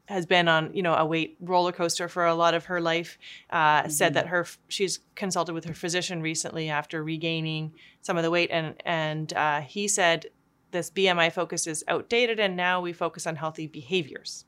has 0.07 0.25
been 0.25 0.47
on 0.47 0.73
you 0.73 0.83
know 0.83 0.93
a 0.95 1.05
weight 1.05 1.37
roller 1.39 1.71
coaster 1.71 2.07
for 2.09 2.25
a 2.25 2.35
lot 2.35 2.53
of 2.53 2.65
her 2.65 2.81
life 2.81 3.17
uh, 3.51 3.87
said 3.87 4.11
Mhm. 4.11 4.15
that 4.15 4.27
her 4.27 4.45
she's 4.67 4.99
consulted 5.15 5.53
with 5.53 5.65
her 5.65 5.73
physician 5.73 6.21
recently 6.21 6.69
after 6.69 7.03
regaining 7.03 7.73
some 8.01 8.17
of 8.17 8.23
the 8.23 8.31
weight, 8.31 8.49
and 8.51 8.75
and 8.85 9.33
uh, 9.33 9.61
he 9.61 9.87
said 9.87 10.25
this 10.71 10.89
BMI 10.89 11.31
focus 11.31 11.67
is 11.67 11.83
outdated, 11.87 12.39
and 12.39 12.55
now 12.57 12.81
we 12.81 12.91
focus 12.93 13.25
on 13.27 13.35
healthy 13.37 13.67
behaviors. 13.67 14.45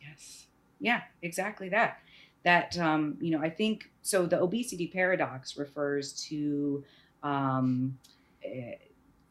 Yes. 0.00 0.46
Yeah, 0.80 1.02
exactly 1.20 1.68
that. 1.68 1.98
That, 2.44 2.76
um, 2.78 3.16
you 3.20 3.30
know, 3.30 3.40
I 3.40 3.50
think 3.50 3.90
so. 4.02 4.26
The 4.26 4.40
obesity 4.40 4.88
paradox 4.88 5.56
refers 5.56 6.12
to 6.28 6.82
um, 7.22 7.98
eh, 8.44 8.74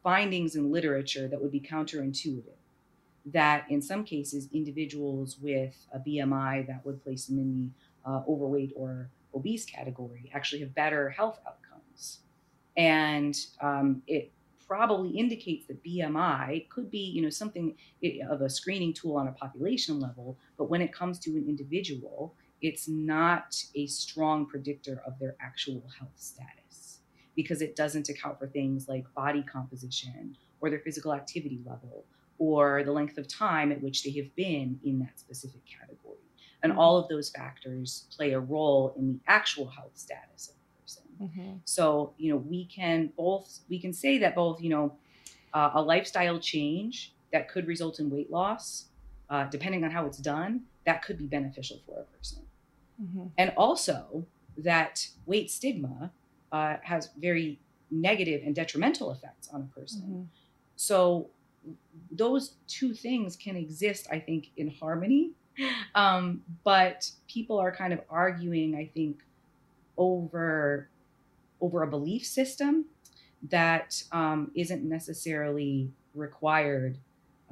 findings 0.02 0.56
in 0.56 0.70
literature 0.72 1.28
that 1.28 1.40
would 1.40 1.52
be 1.52 1.60
counterintuitive. 1.60 2.56
That 3.26 3.66
in 3.70 3.80
some 3.80 4.04
cases, 4.04 4.48
individuals 4.52 5.38
with 5.40 5.76
a 5.92 5.98
BMI 5.98 6.66
that 6.66 6.84
would 6.84 7.02
place 7.02 7.26
them 7.26 7.38
in 7.38 7.72
the 8.04 8.10
uh, 8.10 8.22
overweight 8.28 8.72
or 8.74 9.10
obese 9.34 9.64
category 9.64 10.30
actually 10.34 10.60
have 10.60 10.74
better 10.74 11.10
health 11.10 11.40
outcomes. 11.46 12.18
And 12.76 13.36
um, 13.60 14.02
it 14.06 14.32
probably 14.66 15.10
indicates 15.10 15.66
that 15.66 15.84
BMI 15.84 16.68
could 16.68 16.90
be, 16.90 16.98
you 16.98 17.22
know, 17.22 17.30
something 17.30 17.74
of 18.28 18.40
a 18.40 18.48
screening 18.48 18.94
tool 18.94 19.16
on 19.16 19.28
a 19.28 19.32
population 19.32 20.00
level, 20.00 20.38
but 20.56 20.70
when 20.70 20.80
it 20.80 20.92
comes 20.92 21.18
to 21.20 21.30
an 21.32 21.44
individual, 21.46 22.34
it's 22.62 22.88
not 22.88 23.62
a 23.74 23.86
strong 23.86 24.46
predictor 24.46 25.02
of 25.06 25.18
their 25.18 25.36
actual 25.40 25.82
health 25.98 26.16
status 26.16 27.00
because 27.34 27.60
it 27.60 27.76
doesn't 27.76 28.08
account 28.08 28.38
for 28.38 28.46
things 28.46 28.88
like 28.88 29.04
body 29.14 29.42
composition 29.42 30.36
or 30.60 30.70
their 30.70 30.78
physical 30.78 31.12
activity 31.12 31.60
level 31.66 32.04
or 32.42 32.82
the 32.82 32.90
length 32.90 33.18
of 33.18 33.28
time 33.28 33.70
at 33.70 33.80
which 33.80 34.02
they 34.02 34.10
have 34.10 34.34
been 34.34 34.68
in 34.82 34.98
that 34.98 35.16
specific 35.16 35.62
category. 35.64 36.26
And 36.62 36.72
Mhm. 36.72 36.78
all 36.78 36.96
of 36.98 37.06
those 37.08 37.30
factors 37.30 38.06
play 38.16 38.32
a 38.32 38.40
role 38.40 38.94
in 38.98 39.04
the 39.12 39.20
actual 39.28 39.68
health 39.76 39.96
status 40.06 40.48
of 40.48 40.56
the 40.60 40.80
person. 40.80 41.04
Mm-hmm. 41.20 41.52
So, 41.64 42.14
you 42.18 42.28
know, 42.32 42.38
we 42.54 42.64
can 42.64 43.12
both, 43.16 43.60
we 43.68 43.78
can 43.78 43.92
say 43.92 44.18
that 44.18 44.34
both, 44.34 44.60
you 44.60 44.70
know, 44.70 44.86
uh, 45.54 45.70
a 45.74 45.82
lifestyle 45.92 46.40
change 46.40 47.14
that 47.32 47.48
could 47.52 47.66
result 47.74 48.00
in 48.00 48.10
weight 48.10 48.30
loss, 48.30 48.86
uh, 49.30 49.44
depending 49.56 49.84
on 49.84 49.90
how 49.96 50.04
it's 50.08 50.18
done, 50.18 50.52
that 50.84 50.98
could 51.04 51.18
be 51.18 51.28
beneficial 51.38 51.78
for 51.86 52.00
a 52.00 52.06
person. 52.16 52.42
Mm-hmm. 53.00 53.26
And 53.38 53.48
also 53.56 54.26
that 54.56 54.94
weight 55.26 55.48
stigma 55.50 56.10
uh, 56.50 56.76
has 56.82 57.10
very 57.16 57.60
negative 57.90 58.42
and 58.44 58.52
detrimental 58.62 59.12
effects 59.12 59.46
on 59.54 59.60
a 59.68 59.70
person. 59.78 60.02
Mm-hmm. 60.02 60.22
So 60.76 61.30
those 62.10 62.56
two 62.66 62.94
things 62.94 63.36
can 63.36 63.56
exist, 63.56 64.06
I 64.10 64.18
think, 64.18 64.48
in 64.56 64.68
harmony. 64.68 65.32
Um, 65.94 66.42
but 66.64 67.10
people 67.28 67.58
are 67.58 67.74
kind 67.74 67.92
of 67.92 68.00
arguing, 68.08 68.74
I 68.74 68.90
think, 68.94 69.22
over 69.96 70.90
over 71.60 71.82
a 71.82 71.86
belief 71.86 72.26
system 72.26 72.86
that 73.50 74.02
um, 74.12 74.50
isn't 74.56 74.82
necessarily 74.82 75.92
required 76.14 76.98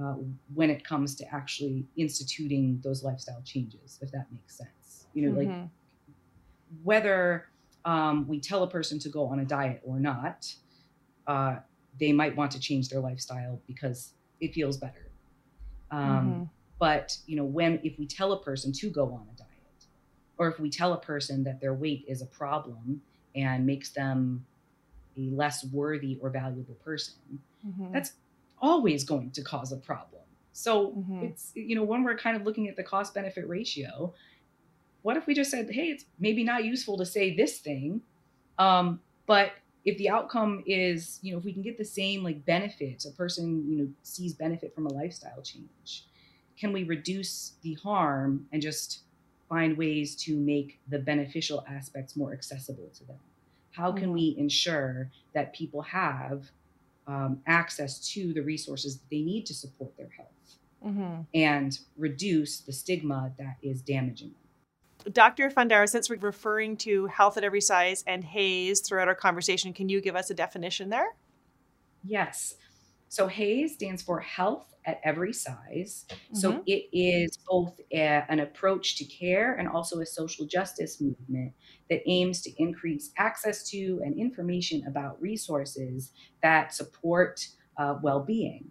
uh, 0.02 0.14
when 0.55 0.71
it 0.71 0.85
comes 0.85 1.14
to 1.17 1.35
actually 1.35 1.87
instituting 1.97 2.81
those 2.83 3.05
lifestyle 3.05 3.43
changes, 3.45 3.99
if 4.00 4.11
that 4.12 4.26
makes 4.33 4.57
sense. 4.57 5.07
You 5.12 5.29
know, 5.29 5.38
like 5.38 5.49
Mm-hmm. 5.49 5.67
whether 6.83 7.47
um, 7.85 8.26
we 8.29 8.40
tell 8.40 8.62
a 8.62 8.71
person 8.71 8.99
to 9.00 9.09
go 9.09 9.26
on 9.26 9.40
a 9.40 9.45
diet 9.45 9.81
or 9.85 9.99
not, 10.00 10.47
uh, 11.26 11.57
they 11.99 12.13
might 12.13 12.37
want 12.37 12.51
to 12.53 12.61
change 12.61 12.89
their 12.89 13.01
lifestyle 13.01 13.61
because 13.67 14.15
it 14.41 14.55
feels 14.55 14.77
better. 14.79 15.11
Um, 15.91 16.43
Mhm. 16.43 16.49
But 16.79 17.19
you 17.27 17.37
know, 17.37 17.45
when 17.45 17.79
if 17.85 17.99
we 17.99 18.07
tell 18.07 18.33
a 18.33 18.43
person 18.43 18.73
to 18.73 18.91
go 18.91 19.13
on 19.13 19.29
a 19.33 19.37
diet, 19.37 19.87
or 20.39 20.49
if 20.49 20.59
we 20.59 20.71
tell 20.71 20.95
a 20.95 21.01
person 21.01 21.45
that 21.45 21.61
their 21.61 21.75
weight 21.75 22.05
is 22.09 22.23
a 22.23 22.27
problem 22.27 23.03
and 23.35 23.67
makes 23.67 23.91
them 23.91 24.47
a 25.17 25.31
less 25.31 25.65
worthy 25.67 26.19
or 26.23 26.31
valuable 26.31 26.75
person, 26.77 27.43
Mhm. 27.67 27.93
that's 27.93 28.15
always 28.59 29.05
going 29.05 29.31
to 29.33 29.43
cause 29.43 29.73
a 29.73 29.77
problem. 29.77 30.23
So 30.53 30.93
Mhm. 30.93 31.23
it's 31.23 31.53
you 31.55 31.75
know 31.75 31.85
when 31.85 32.03
we're 32.03 32.17
kind 32.17 32.37
of 32.37 32.45
looking 32.45 32.69
at 32.69 32.77
the 32.77 32.83
cost 32.83 33.13
benefit 33.13 33.47
ratio, 33.49 34.15
what 35.03 35.17
if 35.19 35.27
we 35.27 35.35
just 35.35 35.51
said, 35.51 35.69
hey, 35.71 35.89
it's 35.91 36.07
maybe 36.19 36.45
not 36.45 36.65
useful 36.65 36.97
to 36.99 37.07
say 37.07 37.35
this 37.35 37.59
thing, 37.61 38.03
um, 38.59 39.03
but 39.27 39.53
if 39.85 39.97
the 39.99 40.09
outcome 40.11 40.63
is 40.67 41.19
you 41.23 41.33
know 41.33 41.39
if 41.39 41.45
we 41.45 41.53
can 41.53 41.63
get 41.63 41.79
the 41.79 41.85
same 41.85 42.23
like 42.23 42.45
benefits 42.45 43.05
a 43.07 43.13
person 43.13 43.65
you 43.71 43.79
know 43.79 43.89
sees 44.03 44.35
benefit 44.35 44.75
from 44.75 44.87
a 44.87 44.93
lifestyle 44.93 45.43
change, 45.43 46.07
can 46.59 46.73
we 46.73 46.85
reduce 46.85 47.55
the 47.63 47.75
harm 47.75 48.47
and 48.53 48.63
just 48.63 49.01
find 49.49 49.77
ways 49.77 50.15
to 50.17 50.37
make 50.37 50.81
the 50.89 50.99
beneficial 50.99 51.65
aspects 51.69 52.17
more 52.17 52.33
accessible 52.33 52.91
to 52.95 53.05
them? 53.07 53.19
How 53.73 53.93
can 53.93 54.11
Mhm. 54.11 54.13
we 54.13 54.35
ensure 54.39 55.11
that 55.35 55.55
people 55.55 55.83
have 55.83 56.51
um, 57.07 57.43
access 57.47 57.99
to 58.13 58.33
the 58.33 58.43
resources 58.43 58.99
that 58.99 59.11
they 59.11 59.23
need 59.23 59.47
to 59.47 59.55
support 59.55 59.97
their 59.97 60.11
health 60.17 60.59
Mhm. 60.83 61.27
and 61.35 61.79
reduce 61.97 62.61
the 62.61 62.73
stigma 62.73 63.35
that 63.39 63.57
is 63.63 63.83
damaging 63.83 64.31
them? 64.31 64.50
Dr. 65.12 65.50
Fundaro, 65.50 65.88
since 65.88 66.11
we're 66.11 66.19
referring 66.19 66.76
to 66.78 67.07
health 67.07 67.37
at 67.37 67.45
every 67.45 67.61
size 67.61 68.04
and 68.07 68.25
HAES 68.25 68.80
throughout 68.80 69.09
our 69.09 69.14
conversation, 69.14 69.73
can 69.73 69.88
you 69.88 70.00
give 70.00 70.16
us 70.16 70.30
a 70.30 70.35
definition 70.35 70.90
there? 70.90 71.16
Yes. 72.04 72.54
So 73.09 73.26
HAES 73.26 73.75
stands 73.75 74.02
for 74.02 74.21
Health 74.21 74.71
at 74.85 75.00
Every 75.04 75.33
Size. 75.33 76.07
Mm-hmm. 76.09 76.37
So 76.37 76.62
it 76.66 76.88
is 76.92 77.38
both 77.49 77.78
a, 77.92 78.25
an 78.28 78.40
approach 78.40 78.97
to 78.97 79.04
care 79.04 79.54
and 79.54 79.69
also 79.69 80.00
a 80.00 80.07
social 80.07 80.47
justice 80.47 81.00
movement 81.00 81.52
that 81.90 82.00
aims 82.07 82.40
to 82.42 82.50
increase 82.57 83.12
access 83.19 83.69
to 83.71 84.00
and 84.04 84.19
information 84.19 84.85
about 84.87 85.21
resources 85.21 86.12
that 86.42 86.75
support 86.75 87.47
uh, 87.78 87.97
well 88.02 88.21
being. 88.21 88.71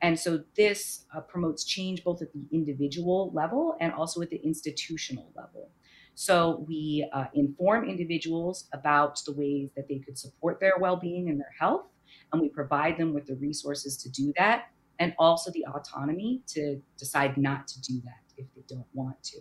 And 0.00 0.18
so 0.18 0.44
this 0.56 1.06
uh, 1.14 1.20
promotes 1.20 1.64
change 1.64 2.04
both 2.04 2.22
at 2.22 2.32
the 2.32 2.46
individual 2.52 3.32
level 3.34 3.76
and 3.80 3.92
also 3.92 4.22
at 4.22 4.30
the 4.30 4.40
institutional 4.44 5.32
level. 5.34 5.70
So 6.14 6.64
we 6.68 7.08
uh, 7.12 7.26
inform 7.34 7.88
individuals 7.88 8.68
about 8.72 9.20
the 9.24 9.32
ways 9.32 9.70
that 9.76 9.88
they 9.88 9.98
could 9.98 10.18
support 10.18 10.60
their 10.60 10.74
well 10.78 10.96
being 10.96 11.28
and 11.28 11.38
their 11.38 11.54
health 11.58 11.86
and 12.32 12.42
we 12.42 12.48
provide 12.48 12.98
them 12.98 13.14
with 13.14 13.26
the 13.26 13.36
resources 13.36 13.96
to 13.98 14.10
do 14.10 14.32
that 14.36 14.70
and 14.98 15.14
also 15.18 15.50
the 15.52 15.64
autonomy 15.66 16.42
to 16.48 16.80
decide 16.96 17.36
not 17.36 17.68
to 17.68 17.80
do 17.82 18.00
that 18.04 18.20
if 18.36 18.46
they 18.54 18.62
don't 18.68 18.86
want 18.92 19.22
to. 19.22 19.38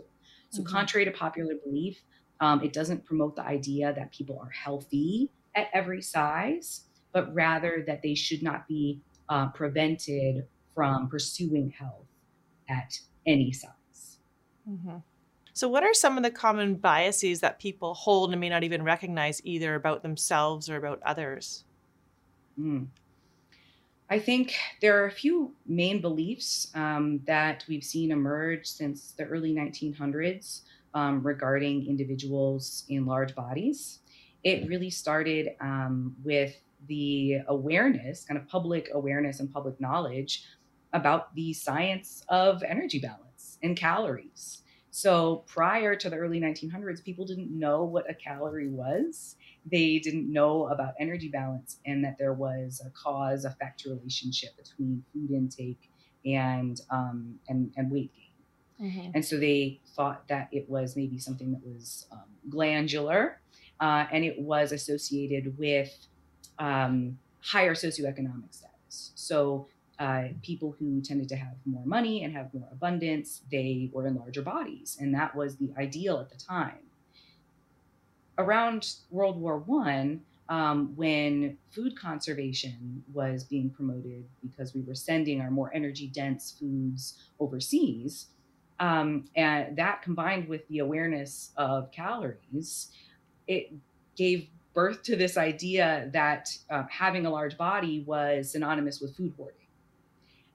So, 0.49 0.61
mm-hmm. 0.61 0.71
contrary 0.71 1.05
to 1.05 1.11
popular 1.11 1.55
belief, 1.63 2.01
um, 2.39 2.63
it 2.63 2.73
doesn't 2.73 3.05
promote 3.05 3.35
the 3.35 3.43
idea 3.43 3.93
that 3.93 4.11
people 4.11 4.39
are 4.39 4.51
healthy 4.51 5.31
at 5.55 5.67
every 5.73 6.01
size, 6.01 6.83
but 7.11 7.33
rather 7.33 7.83
that 7.87 8.01
they 8.03 8.13
should 8.13 8.43
not 8.43 8.67
be 8.67 9.01
uh, 9.29 9.47
prevented 9.47 10.47
from 10.73 11.09
pursuing 11.09 11.69
health 11.71 12.05
at 12.69 12.99
any 13.25 13.51
size. 13.51 14.19
Mm-hmm. 14.69 14.97
So, 15.53 15.67
what 15.67 15.83
are 15.83 15.93
some 15.93 16.17
of 16.17 16.23
the 16.23 16.29
common 16.29 16.75
biases 16.75 17.39
that 17.39 17.59
people 17.59 17.95
hold 17.95 18.31
and 18.31 18.39
may 18.39 18.49
not 18.49 18.63
even 18.63 18.83
recognize 18.83 19.41
either 19.43 19.73
about 19.73 20.03
themselves 20.03 20.69
or 20.69 20.75
about 20.75 21.01
others? 21.03 21.63
Mm. 22.59 22.87
I 24.09 24.19
think 24.19 24.55
there 24.81 25.01
are 25.01 25.07
a 25.07 25.11
few 25.11 25.53
main 25.65 25.99
beliefs 25.99 26.71
um, 26.75 27.19
that 27.25 27.65
we've 27.67 27.83
seen 27.83 28.11
emerge 28.11 28.65
since 28.65 29.11
the 29.17 29.25
early 29.25 29.53
1900s 29.53 30.61
um, 30.93 31.21
regarding 31.21 31.87
individuals 31.87 32.85
in 32.87 33.05
large 33.05 33.35
bodies. 33.35 33.99
It 34.43 34.67
really 34.67 34.89
started 34.89 35.55
um, 35.59 36.15
with 36.23 36.55
the 36.87 37.39
awareness, 37.47 38.23
kind 38.25 38.39
of 38.39 38.47
public 38.47 38.89
awareness 38.93 39.39
and 39.39 39.51
public 39.51 39.79
knowledge 39.79 40.43
about 40.93 41.33
the 41.35 41.53
science 41.53 42.23
of 42.29 42.63
energy 42.63 42.99
balance 42.99 43.57
and 43.63 43.77
calories. 43.77 44.63
So 44.89 45.43
prior 45.47 45.95
to 45.95 46.09
the 46.09 46.15
early 46.15 46.39
1900s, 46.39 47.03
people 47.03 47.25
didn't 47.25 47.51
know 47.51 47.83
what 47.83 48.09
a 48.09 48.13
calorie 48.13 48.69
was 48.69 49.35
they 49.71 49.99
didn't 49.99 50.31
know 50.31 50.67
about 50.67 50.93
energy 50.99 51.29
balance 51.29 51.79
and 51.85 52.03
that 52.03 52.17
there 52.17 52.33
was 52.33 52.81
a 52.85 52.89
cause 52.91 53.45
effect 53.45 53.85
relationship 53.85 54.55
between 54.57 55.03
food 55.13 55.31
intake 55.31 55.89
and 56.25 56.81
um, 56.89 57.35
and, 57.47 57.71
and 57.77 57.91
weight 57.91 58.11
gain. 58.15 58.91
Mm-hmm. 58.91 59.11
And 59.15 59.25
so 59.25 59.37
they 59.37 59.81
thought 59.95 60.27
that 60.27 60.49
it 60.51 60.69
was 60.69 60.95
maybe 60.95 61.17
something 61.17 61.51
that 61.51 61.61
was 61.65 62.07
um, 62.11 62.25
glandular 62.49 63.41
uh, 63.79 64.05
and 64.11 64.23
it 64.23 64.39
was 64.39 64.71
associated 64.71 65.57
with 65.57 65.91
um, 66.59 67.17
higher 67.41 67.73
socioeconomic 67.73 68.53
status. 68.53 69.11
So 69.15 69.67
uh, 69.99 70.25
people 70.43 70.75
who 70.77 71.01
tended 71.01 71.29
to 71.29 71.35
have 71.35 71.55
more 71.65 71.85
money 71.85 72.23
and 72.23 72.33
have 72.33 72.53
more 72.53 72.67
abundance, 72.71 73.41
they 73.51 73.89
were 73.91 74.07
in 74.07 74.15
larger 74.15 74.41
bodies. 74.41 74.97
And 74.99 75.13
that 75.13 75.35
was 75.35 75.55
the 75.57 75.71
ideal 75.77 76.19
at 76.19 76.29
the 76.29 76.37
time 76.37 76.87
around 78.37 78.95
World 79.09 79.39
War 79.39 79.57
One, 79.57 80.21
um, 80.49 80.93
when 80.95 81.57
food 81.71 81.99
conservation 81.99 83.03
was 83.13 83.43
being 83.43 83.69
promoted 83.69 84.25
because 84.41 84.73
we 84.73 84.81
were 84.81 84.95
sending 84.95 85.41
our 85.41 85.51
more 85.51 85.73
energy 85.73 86.07
dense 86.07 86.55
foods 86.57 87.21
overseas, 87.39 88.27
um, 88.79 89.25
and 89.35 89.75
that 89.75 90.01
combined 90.01 90.47
with 90.47 90.67
the 90.69 90.79
awareness 90.79 91.51
of 91.57 91.91
calories, 91.91 92.91
it 93.47 93.73
gave 94.15 94.47
birth 94.77 95.01
to 95.03 95.15
this 95.15 95.35
idea 95.37 96.09
that 96.13 96.49
uh, 96.69 96.83
having 96.89 97.25
a 97.25 97.29
large 97.29 97.57
body 97.57 98.03
was 98.07 98.51
synonymous 98.51 99.01
with 99.01 99.17
food 99.17 99.33
hoarding. 99.35 99.67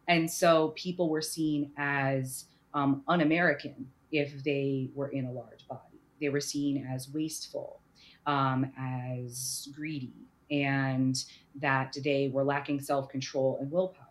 And 0.07 0.31
so 0.31 0.73
people 0.77 1.09
were 1.09 1.21
seen 1.37 1.73
as 1.77 2.47
um, 2.73 3.03
un 3.09 3.21
American 3.21 3.91
if 4.11 4.45
they 4.45 4.91
were 4.95 5.09
in 5.09 5.25
a 5.27 5.33
large 5.33 5.67
body 5.69 5.93
they 6.23 6.29
were 6.29 6.41
seen 6.41 6.87
as 6.91 7.11
wasteful, 7.13 7.81
um, 8.27 8.73
as 8.79 9.69
greedy, 9.75 10.15
and 10.51 11.23
that 11.61 11.95
they 12.03 12.31
were 12.33 12.45
lacking 12.45 12.81
self 12.81 13.09
control 13.09 13.59
and 13.61 13.71
willpower. 13.71 14.07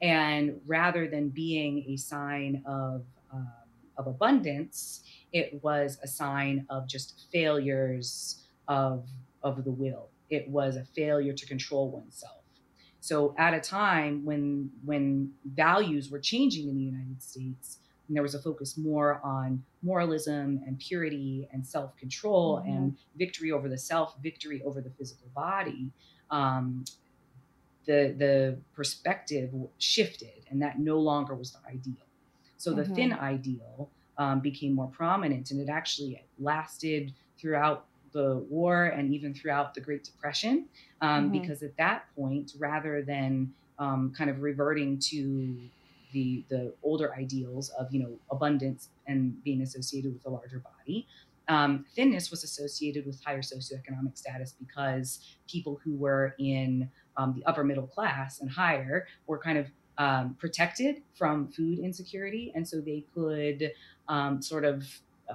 And 0.00 0.60
rather 0.66 1.08
than 1.08 1.28
being 1.28 1.84
a 1.88 1.96
sign 1.96 2.62
of, 2.66 3.02
um, 3.32 3.52
of 3.98 4.06
abundance, 4.06 5.02
it 5.32 5.62
was 5.62 5.98
a 6.02 6.06
sign 6.06 6.64
of 6.70 6.86
just 6.86 7.26
failures 7.32 8.44
of, 8.68 9.04
of 9.44 9.62
the 9.62 9.70
will. 9.70 10.08
It 10.30 10.48
was 10.48 10.76
a 10.76 10.84
failure 10.84 11.32
to 11.32 11.46
control 11.46 11.90
oneself. 11.90 12.38
So 13.00 13.34
at 13.38 13.52
a 13.52 13.60
time 13.60 14.24
when 14.24 14.70
when 14.84 15.32
values 15.44 16.10
were 16.10 16.18
changing 16.18 16.68
in 16.70 16.76
the 16.76 16.84
United 16.84 17.22
States, 17.22 17.78
and 18.08 18.16
there 18.16 18.22
was 18.22 18.34
a 18.34 18.38
focus 18.38 18.76
more 18.76 19.20
on 19.22 19.62
moralism 19.82 20.62
and 20.66 20.78
purity 20.78 21.48
and 21.52 21.66
self 21.66 21.96
control 21.96 22.58
mm-hmm. 22.58 22.70
and 22.70 22.96
victory 23.16 23.52
over 23.52 23.68
the 23.68 23.78
self, 23.78 24.16
victory 24.22 24.62
over 24.64 24.80
the 24.80 24.90
physical 24.90 25.28
body. 25.34 25.90
Um, 26.30 26.84
the 27.84 28.14
the 28.16 28.58
perspective 28.74 29.50
shifted, 29.78 30.46
and 30.50 30.62
that 30.62 30.78
no 30.78 30.98
longer 30.98 31.34
was 31.34 31.52
the 31.52 31.58
ideal. 31.68 32.06
So 32.56 32.72
the 32.72 32.82
mm-hmm. 32.82 32.94
thin 32.94 33.12
ideal 33.12 33.90
um, 34.16 34.40
became 34.40 34.74
more 34.74 34.88
prominent, 34.88 35.50
and 35.50 35.60
it 35.60 35.68
actually 35.68 36.24
lasted 36.38 37.12
throughout 37.38 37.84
the 38.14 38.46
war 38.48 38.86
and 38.86 39.12
even 39.12 39.34
throughout 39.34 39.74
the 39.74 39.80
Great 39.80 40.04
Depression, 40.04 40.66
um, 41.02 41.24
mm-hmm. 41.24 41.40
because 41.40 41.62
at 41.62 41.76
that 41.76 42.06
point, 42.16 42.52
rather 42.58 43.02
than 43.02 43.52
um, 43.78 44.14
kind 44.16 44.30
of 44.30 44.40
reverting 44.40 44.98
to 45.10 45.58
the 46.12 46.44
the 46.48 46.72
older 46.82 47.12
ideals 47.14 47.68
of 47.70 47.92
you 47.92 48.00
know 48.00 48.12
abundance 48.30 48.88
and 49.06 49.42
being 49.44 49.60
associated 49.60 50.14
with 50.14 50.24
a 50.24 50.30
larger 50.30 50.60
body. 50.60 51.06
Um, 51.46 51.84
thinness 51.94 52.30
was 52.30 52.42
associated 52.42 53.04
with 53.04 53.22
higher 53.22 53.42
socioeconomic 53.42 54.16
status 54.16 54.54
because 54.58 55.20
people 55.46 55.78
who 55.84 55.94
were 55.94 56.34
in 56.38 56.88
um, 57.18 57.34
the 57.36 57.44
upper 57.44 57.62
middle 57.62 57.86
class 57.86 58.40
and 58.40 58.50
higher 58.50 59.06
were 59.26 59.38
kind 59.38 59.58
of 59.58 59.66
um, 59.98 60.36
protected 60.40 61.02
from 61.14 61.48
food 61.48 61.80
insecurity, 61.80 62.50
and 62.54 62.66
so 62.66 62.80
they 62.80 63.04
could 63.14 63.72
um, 64.08 64.40
sort 64.40 64.64
of 64.64 64.86
uh, 65.28 65.34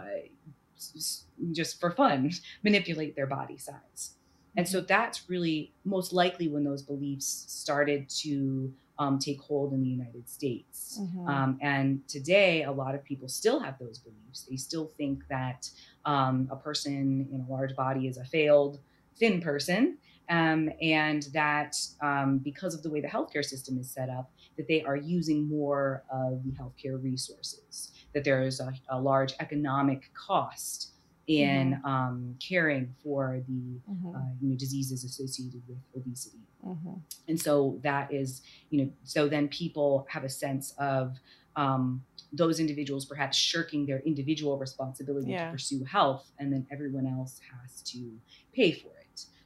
just 1.52 1.80
for 1.80 1.92
fun 1.92 2.32
manipulate 2.64 3.16
their 3.16 3.28
body 3.28 3.58
size. 3.58 4.16
And 4.56 4.68
so 4.68 4.80
mm-hmm. 4.80 4.88
that's 4.88 5.30
really 5.30 5.72
most 5.86 6.12
likely 6.12 6.48
when 6.48 6.64
those 6.64 6.82
beliefs 6.82 7.46
started 7.48 8.10
to 8.22 8.74
um, 8.98 9.18
take 9.18 9.40
hold 9.40 9.72
in 9.74 9.82
the 9.82 9.90
United 9.90 10.28
States. 10.30 11.00
Mm-hmm. 11.02 11.28
Um, 11.28 11.58
and 11.62 12.06
today, 12.08 12.64
a 12.64 12.72
lot 12.72 12.96
of 12.96 13.04
people 13.04 13.30
still 13.30 13.60
have 13.60 13.80
those 13.80 13.98
beliefs. 14.00 14.46
They 14.50 14.58
still 14.58 14.92
think 14.98 15.24
that 15.30 15.70
um, 16.06 16.50
a 16.52 16.56
person 16.56 17.28
in 17.32 17.46
a 17.48 17.52
large 17.52 17.76
body 17.76 18.08
is 18.08 18.18
a 18.18 18.26
failed, 18.26 18.80
thin 19.18 19.42
person. 19.42 19.98
Um, 20.30 20.70
and 20.82 21.24
that 21.34 21.76
um, 22.02 22.38
because 22.38 22.76
of 22.76 22.84
the 22.84 22.90
way 22.90 23.02
the 23.02 23.08
healthcare 23.08 23.44
system 23.44 23.78
is 23.80 23.90
set 23.90 24.10
up, 24.10 24.32
that 24.58 24.68
they 24.68 24.84
are 24.84 24.96
using 24.96 25.48
more 25.48 26.04
of 26.12 26.44
the 26.44 26.52
healthcare 26.52 27.02
resources, 27.02 27.92
that 28.14 28.24
there 28.24 28.44
is 28.44 28.60
a, 28.60 28.72
a 28.90 29.00
large 29.00 29.34
economic 29.40 30.12
cost 30.14 30.92
in 31.30 31.74
mm-hmm. 31.74 31.86
um, 31.86 32.36
caring 32.40 32.94
for 33.04 33.42
the 33.48 33.80
mm-hmm. 33.90 34.16
uh, 34.16 34.20
you 34.42 34.50
know 34.50 34.56
diseases 34.56 35.04
associated 35.04 35.62
with 35.68 35.78
obesity. 35.96 36.40
Mm-hmm. 36.66 36.94
And 37.28 37.40
so 37.40 37.80
that 37.84 38.12
is 38.12 38.42
you 38.72 38.82
know 38.84 38.92
so 39.04 39.28
then 39.28 39.48
people 39.48 40.08
have 40.10 40.24
a 40.24 40.30
sense 40.30 40.74
of 40.80 41.18
um, 41.56 42.04
those 42.34 42.60
individuals 42.60 43.06
perhaps 43.06 43.38
shirking 43.38 43.86
their 43.86 44.00
individual 44.00 44.58
responsibility 44.58 45.32
yeah. 45.32 45.46
to 45.46 45.52
pursue 45.52 45.84
health, 45.84 46.32
and 46.40 46.52
then 46.52 46.66
everyone 46.72 47.06
else 47.06 47.40
has 47.52 47.82
to 47.84 48.12
pay 48.54 48.72
for 48.72 48.88
it. 48.88 48.99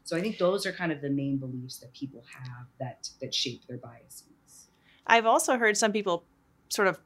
So 0.04 0.18
I 0.18 0.22
think 0.22 0.38
those 0.38 0.66
are 0.66 0.72
kind 0.72 0.92
of 0.92 1.02
the 1.02 1.10
main 1.10 1.38
beliefs 1.38 1.78
that 1.78 1.94
people 1.94 2.24
have 2.34 2.68
that 2.80 3.10
that 3.22 3.34
shape 3.34 3.66
their 3.68 3.78
biases. 3.78 4.68
I've 5.08 5.26
also 5.26 5.58
heard 5.58 5.78
some 5.78 5.92
people 5.92 6.24
sort 6.70 6.88
of 6.88 7.00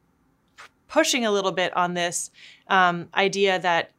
pushing 0.88 1.26
a 1.26 1.32
little 1.32 1.52
bit 1.52 1.76
on 1.76 1.94
this 1.94 2.32
um, 2.68 3.10
idea 3.14 3.60
that 3.60 3.92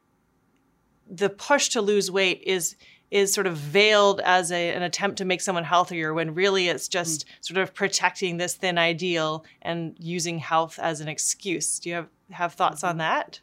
the 1.09 1.29
push 1.29 1.69
to 1.69 1.81
lose 1.81 2.11
weight 2.11 2.41
is 2.45 2.75
is 3.11 3.33
sort 3.33 3.47
of 3.47 3.57
veiled 3.57 4.21
as 4.21 4.51
a, 4.51 4.71
an 4.71 4.83
attempt 4.83 5.17
to 5.17 5.25
make 5.25 5.41
someone 5.41 5.63
healthier 5.63 6.13
when 6.13 6.35
really 6.35 6.67
it's 6.67 6.87
just 6.87 7.25
mm. 7.25 7.29
sort 7.41 7.57
of 7.57 7.73
protecting 7.73 8.37
this 8.37 8.53
thin 8.53 8.77
ideal 8.77 9.43
and 9.63 9.95
using 9.97 10.37
health 10.37 10.77
as 10.77 11.01
an 11.01 11.07
excuse. 11.07 11.79
Do 11.79 11.89
you 11.89 11.95
have, 11.95 12.07
have 12.29 12.53
thoughts 12.53 12.83
on 12.83 12.91
mm-hmm. 12.91 12.99
that? 12.99 13.39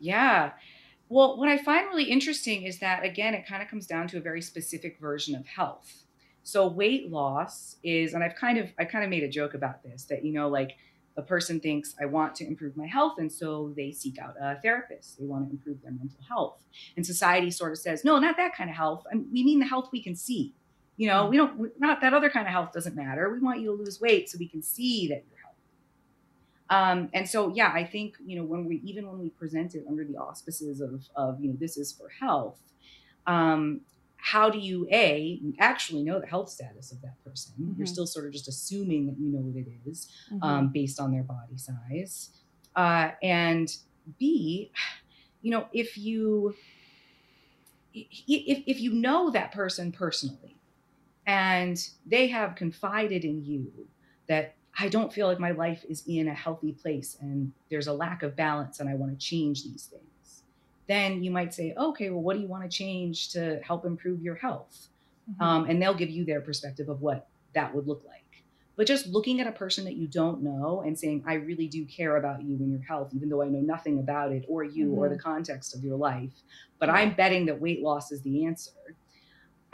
Yeah. 0.00 0.52
Well, 1.08 1.38
what 1.38 1.48
I 1.48 1.56
find 1.56 1.86
really 1.86 2.10
interesting 2.10 2.64
is 2.64 2.78
that, 2.80 3.04
again, 3.04 3.34
it 3.34 3.46
kind 3.46 3.62
of 3.62 3.68
comes 3.68 3.86
down 3.86 4.08
to 4.08 4.18
a 4.18 4.20
very 4.20 4.42
specific 4.42 4.98
version 5.00 5.34
of 5.36 5.46
health. 5.46 6.02
so 6.42 6.66
weight 6.68 7.10
loss 7.10 7.76
is, 7.82 8.14
and 8.14 8.22
I've 8.22 8.36
kind 8.36 8.56
of 8.58 8.70
I 8.78 8.84
kind 8.84 9.02
of 9.04 9.10
made 9.10 9.24
a 9.24 9.28
joke 9.28 9.54
about 9.54 9.82
this 9.82 10.04
that 10.04 10.24
you 10.24 10.32
know 10.32 10.48
like 10.48 10.76
a 11.16 11.22
person 11.22 11.58
thinks 11.60 11.94
I 12.00 12.06
want 12.06 12.34
to 12.36 12.46
improve 12.46 12.76
my 12.76 12.86
health, 12.86 13.14
and 13.18 13.30
so 13.30 13.72
they 13.76 13.90
seek 13.90 14.18
out 14.18 14.34
a 14.40 14.56
therapist. 14.60 15.18
They 15.18 15.24
want 15.24 15.46
to 15.46 15.50
improve 15.50 15.82
their 15.82 15.92
mental 15.92 16.20
health, 16.28 16.58
and 16.96 17.04
society 17.04 17.50
sort 17.50 17.72
of 17.72 17.78
says, 17.78 18.04
no, 18.04 18.18
not 18.18 18.36
that 18.36 18.54
kind 18.54 18.70
of 18.70 18.76
health. 18.76 19.04
I 19.10 19.16
mean, 19.16 19.28
we 19.32 19.44
mean 19.44 19.58
the 19.58 19.66
health 19.66 19.88
we 19.92 20.02
can 20.02 20.14
see. 20.14 20.54
You 20.96 21.08
know, 21.08 21.24
hmm. 21.24 21.30
we 21.30 21.36
don't 21.36 21.80
not 21.80 22.00
that 22.00 22.14
other 22.14 22.30
kind 22.30 22.46
of 22.46 22.52
health 22.52 22.72
doesn't 22.72 22.96
matter. 22.96 23.30
We 23.32 23.40
want 23.40 23.60
you 23.60 23.76
to 23.76 23.82
lose 23.82 24.00
weight 24.00 24.28
so 24.30 24.38
we 24.38 24.48
can 24.48 24.62
see 24.62 25.08
that. 25.08 25.24
Um, 26.68 27.10
and 27.14 27.28
so, 27.28 27.52
yeah, 27.54 27.70
I 27.72 27.84
think 27.84 28.16
you 28.24 28.36
know 28.36 28.44
when 28.44 28.64
we 28.64 28.80
even 28.84 29.06
when 29.06 29.18
we 29.18 29.30
present 29.30 29.74
it 29.74 29.84
under 29.88 30.04
the 30.04 30.16
auspices 30.16 30.80
of 30.80 31.04
of 31.14 31.40
you 31.40 31.50
know 31.50 31.56
this 31.58 31.76
is 31.76 31.92
for 31.92 32.08
health, 32.08 32.58
um, 33.26 33.82
how 34.16 34.50
do 34.50 34.58
you 34.58 34.88
a 34.90 35.40
actually 35.60 36.02
know 36.02 36.18
the 36.20 36.26
health 36.26 36.50
status 36.50 36.90
of 36.90 37.00
that 37.02 37.22
person? 37.24 37.52
Mm-hmm. 37.60 37.74
You're 37.78 37.86
still 37.86 38.06
sort 38.06 38.26
of 38.26 38.32
just 38.32 38.48
assuming 38.48 39.06
that 39.06 39.16
you 39.18 39.28
know 39.28 39.38
what 39.38 39.56
it 39.56 39.68
is, 39.88 40.10
mm-hmm. 40.32 40.42
um, 40.42 40.68
based 40.68 40.98
on 40.98 41.12
their 41.12 41.22
body 41.22 41.56
size, 41.56 42.30
uh, 42.74 43.10
and 43.22 43.76
b, 44.18 44.72
you 45.42 45.50
know 45.50 45.66
if 45.72 45.96
you 45.96 46.54
if, 47.94 48.62
if 48.66 48.80
you 48.80 48.92
know 48.92 49.30
that 49.30 49.52
person 49.52 49.90
personally 49.90 50.56
and 51.26 51.88
they 52.04 52.28
have 52.28 52.54
confided 52.54 53.24
in 53.24 53.44
you 53.44 53.70
that 54.28 54.54
I 54.78 54.88
don't 54.88 55.12
feel 55.12 55.26
like 55.26 55.40
my 55.40 55.52
life 55.52 55.84
is 55.88 56.04
in 56.06 56.28
a 56.28 56.34
healthy 56.34 56.72
place 56.72 57.16
and 57.20 57.52
there's 57.70 57.86
a 57.86 57.92
lack 57.92 58.22
of 58.22 58.36
balance 58.36 58.80
and 58.80 58.88
I 58.88 58.94
want 58.94 59.18
to 59.18 59.24
change 59.24 59.64
these 59.64 59.88
things. 59.90 60.42
Then 60.86 61.24
you 61.24 61.30
might 61.30 61.54
say, 61.54 61.74
okay, 61.76 62.10
well, 62.10 62.22
what 62.22 62.36
do 62.36 62.42
you 62.42 62.48
want 62.48 62.62
to 62.62 62.68
change 62.68 63.30
to 63.30 63.60
help 63.62 63.84
improve 63.84 64.22
your 64.22 64.34
health? 64.34 64.88
Mm-hmm. 65.30 65.42
Um, 65.42 65.64
and 65.64 65.80
they'll 65.80 65.94
give 65.94 66.10
you 66.10 66.24
their 66.24 66.40
perspective 66.40 66.88
of 66.88 67.00
what 67.00 67.26
that 67.54 67.74
would 67.74 67.86
look 67.86 68.04
like. 68.06 68.22
But 68.76 68.86
just 68.86 69.06
looking 69.06 69.40
at 69.40 69.46
a 69.46 69.52
person 69.52 69.84
that 69.86 69.96
you 69.96 70.06
don't 70.06 70.42
know 70.42 70.82
and 70.84 70.98
saying, 70.98 71.24
I 71.26 71.34
really 71.34 71.66
do 71.66 71.86
care 71.86 72.18
about 72.18 72.42
you 72.42 72.56
and 72.56 72.70
your 72.70 72.82
health, 72.82 73.12
even 73.14 73.30
though 73.30 73.42
I 73.42 73.48
know 73.48 73.60
nothing 73.60 73.98
about 73.98 74.32
it 74.32 74.44
or 74.46 74.62
you 74.62 74.88
mm-hmm. 74.88 74.98
or 74.98 75.08
the 75.08 75.18
context 75.18 75.74
of 75.74 75.82
your 75.82 75.96
life, 75.96 76.32
but 76.78 76.90
I'm 76.90 77.14
betting 77.14 77.46
that 77.46 77.60
weight 77.60 77.82
loss 77.82 78.12
is 78.12 78.20
the 78.20 78.44
answer 78.44 78.72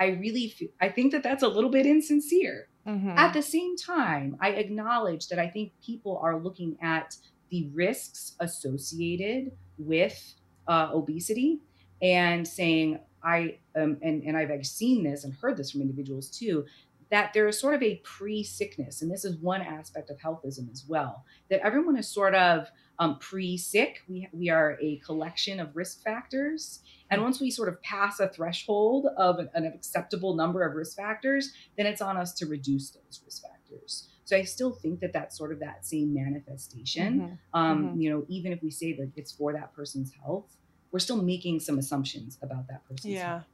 I 0.02 0.06
really 0.06 0.48
feel, 0.48 0.70
I 0.80 0.88
think 0.88 1.12
that 1.12 1.22
that's 1.22 1.44
a 1.44 1.48
little 1.48 1.70
bit 1.70 1.86
insincere. 1.86 2.66
Mm-hmm. 2.86 3.10
At 3.10 3.32
the 3.32 3.42
same 3.42 3.76
time, 3.76 4.36
I 4.40 4.50
acknowledge 4.50 5.28
that 5.28 5.38
I 5.38 5.48
think 5.48 5.72
people 5.84 6.18
are 6.22 6.38
looking 6.38 6.76
at 6.82 7.16
the 7.50 7.68
risks 7.72 8.34
associated 8.40 9.52
with 9.78 10.34
uh, 10.66 10.90
obesity 10.92 11.60
and 12.00 12.46
saying, 12.46 12.98
I 13.22 13.58
um, 13.76 13.98
and 14.02 14.24
and 14.24 14.36
I've 14.36 14.66
seen 14.66 15.04
this 15.04 15.22
and 15.22 15.32
heard 15.34 15.56
this 15.56 15.70
from 15.70 15.80
individuals 15.80 16.28
too 16.28 16.66
that 17.12 17.34
there 17.34 17.46
is 17.46 17.60
sort 17.60 17.74
of 17.74 17.82
a 17.82 17.96
pre-sickness, 18.04 19.02
and 19.02 19.10
this 19.10 19.22
is 19.22 19.36
one 19.36 19.60
aspect 19.60 20.08
of 20.08 20.16
healthism 20.16 20.72
as 20.72 20.86
well. 20.88 21.26
That 21.50 21.60
everyone 21.60 21.98
is 21.98 22.08
sort 22.08 22.34
of 22.34 22.68
um, 23.02 23.18
pre-sick. 23.18 24.02
We 24.08 24.28
we 24.32 24.48
are 24.50 24.78
a 24.80 24.96
collection 25.04 25.60
of 25.60 25.74
risk 25.74 26.02
factors, 26.02 26.80
and 27.10 27.22
once 27.22 27.40
we 27.40 27.50
sort 27.50 27.68
of 27.68 27.82
pass 27.82 28.20
a 28.20 28.28
threshold 28.28 29.06
of 29.16 29.38
an, 29.38 29.48
an 29.54 29.66
acceptable 29.66 30.34
number 30.34 30.62
of 30.62 30.74
risk 30.74 30.96
factors, 30.96 31.52
then 31.76 31.86
it's 31.86 32.00
on 32.00 32.16
us 32.16 32.32
to 32.34 32.46
reduce 32.46 32.90
those 32.90 33.20
risk 33.24 33.42
factors. 33.42 34.08
So 34.24 34.36
I 34.36 34.44
still 34.44 34.72
think 34.72 35.00
that 35.00 35.12
that's 35.12 35.36
sort 35.36 35.52
of 35.52 35.58
that 35.60 35.84
same 35.84 36.14
manifestation. 36.14 37.20
Mm-hmm. 37.20 37.58
Um, 37.58 37.84
mm-hmm. 37.84 38.00
You 38.00 38.10
know, 38.10 38.24
even 38.28 38.52
if 38.52 38.62
we 38.62 38.70
say 38.70 38.92
that 38.94 39.10
it's 39.16 39.32
for 39.32 39.52
that 39.52 39.74
person's 39.74 40.12
health, 40.24 40.56
we're 40.90 41.00
still 41.00 41.20
making 41.20 41.60
some 41.60 41.78
assumptions 41.78 42.38
about 42.40 42.68
that 42.68 42.88
person's 42.88 43.14
yeah. 43.14 43.28
health 43.30 43.44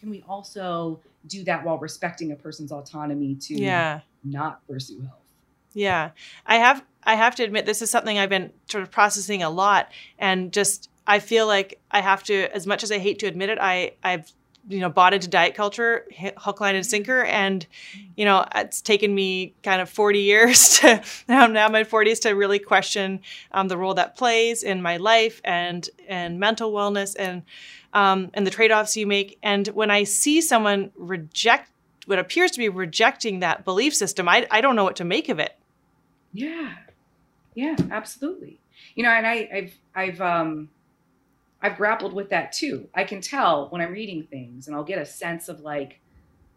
can 0.00 0.08
we 0.08 0.24
also 0.26 1.00
do 1.26 1.44
that 1.44 1.62
while 1.62 1.78
respecting 1.78 2.32
a 2.32 2.36
person's 2.36 2.72
autonomy 2.72 3.34
to 3.34 3.54
yeah. 3.54 4.00
not 4.24 4.66
pursue 4.66 5.02
health? 5.02 5.20
Yeah. 5.72 6.10
I 6.46 6.56
have 6.56 6.84
I 7.02 7.14
have 7.14 7.34
to 7.36 7.44
admit 7.44 7.66
this 7.66 7.82
is 7.82 7.90
something 7.90 8.18
I've 8.18 8.28
been 8.28 8.52
sort 8.68 8.82
of 8.82 8.90
processing 8.90 9.42
a 9.42 9.50
lot 9.50 9.90
and 10.18 10.52
just 10.52 10.90
I 11.06 11.18
feel 11.18 11.46
like 11.46 11.80
I 11.90 12.00
have 12.00 12.22
to 12.24 12.54
as 12.54 12.66
much 12.66 12.82
as 12.82 12.92
I 12.92 12.98
hate 12.98 13.18
to 13.20 13.26
admit 13.26 13.50
it, 13.50 13.58
I 13.60 13.92
I've 14.02 14.32
you 14.68 14.80
know 14.80 14.90
bought 14.90 15.14
into 15.14 15.28
diet 15.28 15.54
culture 15.54 16.06
hook 16.36 16.60
line 16.60 16.74
and 16.74 16.84
sinker 16.84 17.24
and 17.24 17.66
you 18.16 18.24
know 18.24 18.44
it's 18.54 18.80
taken 18.82 19.14
me 19.14 19.54
kind 19.62 19.80
of 19.80 19.88
40 19.88 20.20
years 20.20 20.68
to 20.80 21.02
now 21.28 21.46
now 21.46 21.68
my 21.68 21.84
40s 21.84 22.20
to 22.22 22.30
really 22.30 22.58
question 22.58 23.20
um, 23.52 23.68
the 23.68 23.76
role 23.76 23.94
that 23.94 24.16
plays 24.16 24.62
in 24.62 24.82
my 24.82 24.98
life 24.98 25.40
and 25.44 25.88
and 26.08 26.38
mental 26.38 26.72
wellness 26.72 27.16
and 27.18 27.42
um, 27.92 28.30
and 28.34 28.46
the 28.46 28.50
trade-offs 28.50 28.96
you 28.96 29.06
make 29.06 29.38
and 29.42 29.68
when 29.68 29.90
i 29.90 30.04
see 30.04 30.40
someone 30.40 30.90
reject 30.94 31.70
what 32.06 32.18
appears 32.18 32.50
to 32.50 32.58
be 32.58 32.68
rejecting 32.68 33.40
that 33.40 33.64
belief 33.64 33.94
system 33.94 34.28
i, 34.28 34.46
I 34.50 34.60
don't 34.60 34.76
know 34.76 34.84
what 34.84 34.96
to 34.96 35.04
make 35.04 35.28
of 35.28 35.38
it 35.38 35.56
yeah 36.32 36.74
yeah 37.54 37.76
absolutely 37.90 38.60
you 38.94 39.02
know 39.02 39.10
and 39.10 39.26
i 39.26 39.48
i've 39.52 39.74
i've 39.94 40.20
um 40.20 40.68
I've 41.62 41.76
grappled 41.76 42.14
with 42.14 42.30
that 42.30 42.52
too. 42.52 42.88
I 42.94 43.04
can 43.04 43.20
tell 43.20 43.68
when 43.68 43.80
I'm 43.80 43.92
reading 43.92 44.26
things 44.30 44.66
and 44.66 44.74
I'll 44.74 44.84
get 44.84 44.98
a 44.98 45.04
sense 45.04 45.48
of 45.48 45.60
like, 45.60 46.00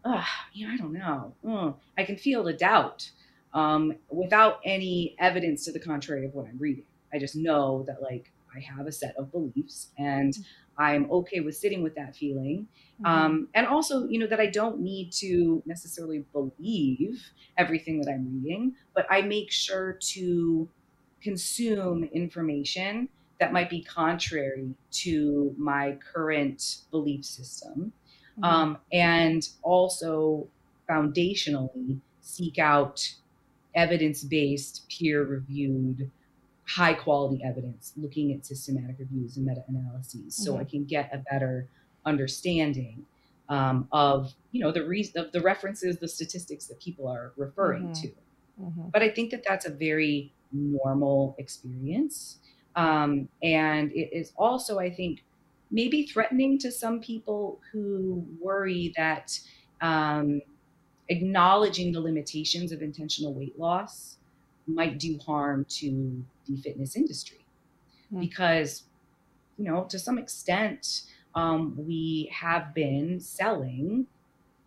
oh, 0.04 0.24
you 0.52 0.66
know, 0.66 0.72
I 0.72 0.76
don't 0.76 0.92
know. 0.92 1.34
Mm. 1.44 1.74
I 1.98 2.04
can 2.04 2.16
feel 2.16 2.42
the 2.42 2.52
doubt 2.52 3.10
um, 3.52 3.94
without 4.08 4.60
any 4.64 5.14
evidence 5.18 5.64
to 5.66 5.72
the 5.72 5.80
contrary 5.80 6.24
of 6.24 6.34
what 6.34 6.46
I'm 6.46 6.58
reading. 6.58 6.84
I 7.12 7.18
just 7.18 7.36
know 7.36 7.84
that 7.86 8.02
like 8.02 8.30
I 8.54 8.60
have 8.60 8.86
a 8.86 8.92
set 8.92 9.14
of 9.16 9.30
beliefs 9.30 9.88
and 9.98 10.32
mm-hmm. 10.32 10.42
I'm 10.78 11.10
okay 11.10 11.40
with 11.40 11.56
sitting 11.56 11.82
with 11.82 11.94
that 11.94 12.16
feeling. 12.16 12.66
Mm-hmm. 13.02 13.06
Um, 13.06 13.48
and 13.54 13.66
also, 13.66 14.06
you 14.08 14.18
know, 14.18 14.26
that 14.26 14.40
I 14.40 14.46
don't 14.46 14.80
need 14.80 15.12
to 15.14 15.62
necessarily 15.66 16.24
believe 16.32 17.22
everything 17.56 18.00
that 18.00 18.10
I'm 18.10 18.42
reading, 18.42 18.74
but 18.94 19.06
I 19.10 19.22
make 19.22 19.50
sure 19.50 19.98
to 20.14 20.68
consume 21.22 22.04
information 22.12 23.08
that 23.40 23.52
might 23.52 23.70
be 23.70 23.82
contrary 23.82 24.74
to 24.90 25.54
my 25.58 25.96
current 26.12 26.78
belief 26.90 27.24
system. 27.24 27.92
Mm-hmm. 28.38 28.44
Um, 28.44 28.78
and 28.92 29.48
also 29.62 30.48
foundationally 30.88 32.00
seek 32.20 32.58
out 32.58 33.06
evidence 33.74 34.22
based, 34.24 34.88
peer 34.88 35.24
reviewed, 35.24 36.10
high 36.66 36.94
quality 36.94 37.42
evidence, 37.44 37.92
looking 37.96 38.32
at 38.32 38.46
systematic 38.46 38.96
reviews 38.98 39.36
and 39.36 39.46
meta 39.46 39.62
analyses, 39.68 40.20
mm-hmm. 40.20 40.28
so 40.28 40.56
I 40.56 40.64
can 40.64 40.84
get 40.84 41.10
a 41.12 41.18
better 41.30 41.68
understanding 42.06 43.04
um, 43.48 43.88
of 43.92 44.34
you 44.52 44.60
know 44.60 44.72
the 44.72 44.86
reason 44.86 45.24
of 45.24 45.32
the 45.32 45.40
references, 45.40 45.98
the 45.98 46.08
statistics 46.08 46.66
that 46.66 46.80
people 46.80 47.08
are 47.08 47.32
referring 47.36 47.84
mm-hmm. 47.84 48.02
to. 48.02 48.08
Mm-hmm. 48.62 48.88
But 48.92 49.02
I 49.02 49.10
think 49.10 49.30
that 49.30 49.44
that's 49.46 49.66
a 49.66 49.70
very 49.70 50.32
normal 50.52 51.34
experience. 51.38 52.38
Um, 52.76 53.28
and 53.42 53.92
it 53.92 54.10
is 54.12 54.32
also, 54.36 54.78
I 54.78 54.90
think, 54.90 55.22
maybe 55.70 56.06
threatening 56.06 56.58
to 56.58 56.70
some 56.70 57.00
people 57.00 57.60
who 57.72 58.24
worry 58.40 58.92
that 58.96 59.38
um, 59.80 60.40
acknowledging 61.08 61.92
the 61.92 62.00
limitations 62.00 62.72
of 62.72 62.82
intentional 62.82 63.34
weight 63.34 63.58
loss 63.58 64.18
might 64.66 64.98
do 64.98 65.18
harm 65.18 65.66
to 65.68 66.24
the 66.46 66.56
fitness 66.56 66.96
industry. 66.96 67.44
Mm-hmm. 68.06 68.20
Because, 68.20 68.84
you 69.58 69.64
know, 69.64 69.84
to 69.84 69.98
some 69.98 70.18
extent, 70.18 71.02
um, 71.34 71.74
we 71.76 72.30
have 72.32 72.74
been 72.74 73.20
selling 73.20 74.06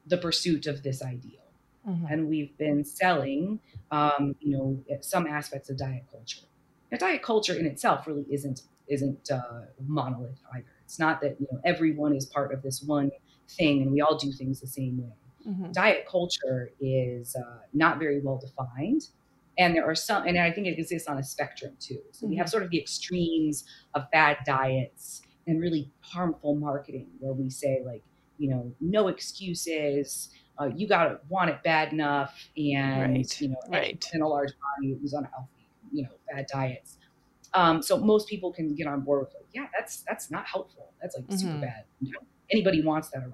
the 0.05 0.17
pursuit 0.17 0.67
of 0.67 0.83
this 0.83 1.01
ideal. 1.01 1.31
Mm-hmm. 1.87 2.05
And 2.09 2.27
we've 2.27 2.57
been 2.57 2.83
selling, 2.83 3.59
um, 3.91 4.35
you 4.39 4.57
know, 4.57 4.83
some 5.01 5.25
aspects 5.25 5.69
of 5.69 5.77
diet 5.77 6.03
culture. 6.11 6.45
Now, 6.91 6.97
diet 6.97 7.21
culture 7.21 7.53
in 7.53 7.65
itself 7.65 8.07
really 8.07 8.25
isn't 8.29 8.61
isn't 8.87 9.29
uh, 9.31 9.61
monolith 9.85 10.39
either. 10.53 10.65
It's 10.85 10.99
not 10.99 11.19
that 11.21 11.35
you 11.39 11.47
know 11.51 11.59
everyone 11.65 12.15
is 12.15 12.25
part 12.25 12.53
of 12.53 12.61
this 12.61 12.81
one 12.81 13.11
thing 13.49 13.81
and 13.81 13.91
we 13.91 14.01
all 14.01 14.17
do 14.17 14.31
things 14.31 14.61
the 14.61 14.67
same 14.67 15.01
way. 15.01 15.13
Mm-hmm. 15.47 15.71
Diet 15.71 16.05
culture 16.09 16.71
is 16.79 17.35
uh, 17.35 17.59
not 17.73 17.99
very 17.99 18.21
well 18.21 18.37
defined, 18.37 19.07
and 19.57 19.75
there 19.75 19.85
are 19.85 19.95
some, 19.95 20.25
and 20.25 20.37
I 20.37 20.51
think 20.51 20.67
it 20.67 20.77
exists 20.77 21.07
on 21.07 21.17
a 21.17 21.23
spectrum 21.23 21.73
too. 21.79 21.99
So 22.11 22.25
mm-hmm. 22.25 22.29
we 22.29 22.35
have 22.37 22.45
mm-hmm. 22.45 22.51
sort 22.51 22.63
of 22.63 22.69
the 22.69 22.79
extremes 22.79 23.65
of 23.93 24.09
bad 24.11 24.37
diets 24.45 25.21
and 25.47 25.61
really 25.61 25.91
harmful 26.01 26.55
marketing, 26.55 27.07
where 27.19 27.33
we 27.33 27.49
say 27.49 27.81
like, 27.85 28.03
you 28.37 28.49
know, 28.49 28.71
no 28.81 29.07
excuses. 29.07 30.29
Uh, 30.59 30.69
you 30.75 30.87
got 30.87 31.05
to 31.05 31.19
want 31.29 31.49
it 31.49 31.61
bad 31.63 31.93
enough, 31.93 32.49
and 32.57 33.13
right. 33.15 33.41
you 33.41 33.49
know, 33.49 33.55
right. 33.69 34.09
in 34.13 34.21
a 34.21 34.27
large 34.27 34.51
body 34.59 34.97
is 35.03 35.13
unhealthy 35.13 35.51
you 35.91 36.03
know 36.03 36.09
bad 36.31 36.47
diets. 36.51 36.97
Um, 37.53 37.81
so 37.81 37.97
most 37.97 38.27
people 38.27 38.51
can 38.51 38.75
get 38.75 38.87
on 38.87 39.01
board 39.01 39.21
with 39.21 39.33
like, 39.33 39.47
yeah, 39.53 39.67
that's 39.77 40.03
that's 40.07 40.29
not 40.29 40.45
helpful. 40.45 40.91
That's 41.01 41.15
like 41.15 41.25
mm-hmm. 41.25 41.37
super 41.37 41.59
bad. 41.59 41.85
You 42.01 42.11
know, 42.11 42.19
anybody 42.51 42.83
wants 42.83 43.09
that 43.09 43.19
around. 43.19 43.33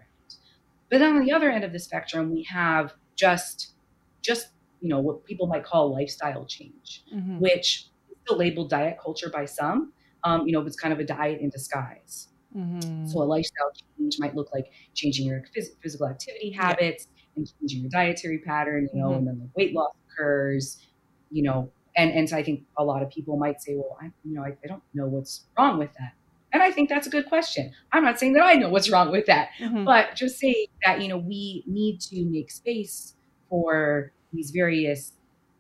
But 0.89 0.99
then 0.99 1.15
on 1.15 1.25
the 1.25 1.31
other 1.31 1.49
end 1.49 1.63
of 1.63 1.71
the 1.71 1.79
spectrum, 1.79 2.31
we 2.31 2.43
have 2.43 2.93
just 3.15 3.73
just 4.21 4.49
you 4.83 4.89
know 4.89 4.99
what 4.99 5.23
people 5.23 5.47
might 5.47 5.63
call 5.63 5.93
lifestyle 5.95 6.45
change, 6.45 7.03
mm-hmm. 7.15 7.39
which 7.39 7.87
is 8.11 8.17
still 8.25 8.37
labeled 8.37 8.69
diet 8.69 8.97
culture 9.01 9.29
by 9.29 9.45
some. 9.45 9.93
Um, 10.25 10.45
you 10.45 10.51
know, 10.51 10.61
it's 10.61 10.75
kind 10.75 10.93
of 10.93 10.99
a 10.99 11.05
diet 11.05 11.39
in 11.39 11.49
disguise. 11.49 12.27
Mm-hmm. 12.55 13.07
So 13.07 13.21
a 13.21 13.23
lifestyle 13.23 13.71
change 13.97 14.17
might 14.19 14.35
look 14.35 14.49
like 14.53 14.71
changing 14.93 15.25
your 15.25 15.41
phys- 15.55 15.75
physical 15.81 16.07
activity 16.07 16.51
habits, 16.51 17.07
and 17.37 17.49
changing 17.61 17.81
your 17.81 17.89
dietary 17.89 18.39
pattern, 18.39 18.89
you 18.93 19.01
know, 19.01 19.09
mm-hmm. 19.09 19.19
and 19.19 19.27
then 19.27 19.39
the 19.39 19.49
weight 19.55 19.73
loss 19.73 19.93
occurs, 20.11 20.85
you 21.31 21.43
know, 21.43 21.71
and 21.95 22.11
and 22.11 22.29
so 22.29 22.35
I 22.35 22.43
think 22.43 22.63
a 22.77 22.83
lot 22.83 23.01
of 23.01 23.09
people 23.09 23.37
might 23.37 23.61
say, 23.61 23.75
well, 23.75 23.97
I 24.01 24.07
you 24.25 24.35
know 24.35 24.43
I, 24.43 24.57
I 24.63 24.67
don't 24.67 24.83
know 24.93 25.07
what's 25.07 25.45
wrong 25.57 25.79
with 25.79 25.93
that. 25.93 26.11
And 26.51 26.61
I 26.61 26.71
think 26.71 26.89
that's 26.89 27.07
a 27.07 27.09
good 27.09 27.27
question. 27.27 27.71
I'm 27.93 28.03
not 28.03 28.19
saying 28.19 28.33
that 28.33 28.43
I 28.43 28.53
know 28.55 28.69
what's 28.69 28.91
wrong 28.91 29.11
with 29.11 29.25
that, 29.27 29.49
mm-hmm. 29.59 29.85
but 29.85 30.13
just 30.15 30.37
saying 30.37 30.67
that, 30.85 31.01
you 31.01 31.07
know, 31.07 31.17
we 31.17 31.63
need 31.65 31.99
to 32.01 32.25
make 32.25 32.51
space 32.51 33.15
for 33.49 34.13
these 34.33 34.51
various 34.51 35.13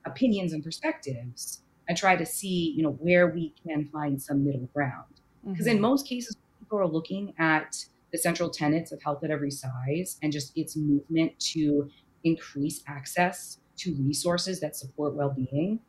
opinions 0.05 0.53
and 0.53 0.63
perspectives 0.63 1.61
and 1.87 1.97
try 1.97 2.15
to 2.15 2.25
see, 2.25 2.73
you 2.75 2.83
know, 2.83 2.91
where 2.91 3.27
we 3.27 3.53
can 3.65 3.87
find 3.89 4.21
some 4.21 4.43
middle 4.43 4.69
ground. 4.73 5.05
Because 5.45 5.67
mm-hmm. 5.67 5.75
in 5.75 5.81
most 5.81 6.07
cases, 6.07 6.35
people 6.59 6.79
are 6.79 6.87
looking 6.87 7.33
at 7.37 7.85
the 8.11 8.17
central 8.17 8.49
tenets 8.49 8.91
of 8.91 9.01
health 9.01 9.23
at 9.23 9.31
every 9.31 9.51
size 9.51 10.17
and 10.21 10.31
just 10.31 10.57
its 10.57 10.75
movement 10.77 11.37
to 11.39 11.89
increase 12.23 12.81
access 12.87 13.57
to 13.77 13.95
resources 13.95 14.59
that 14.61 14.75
support 14.75 15.13
well-being 15.13 15.79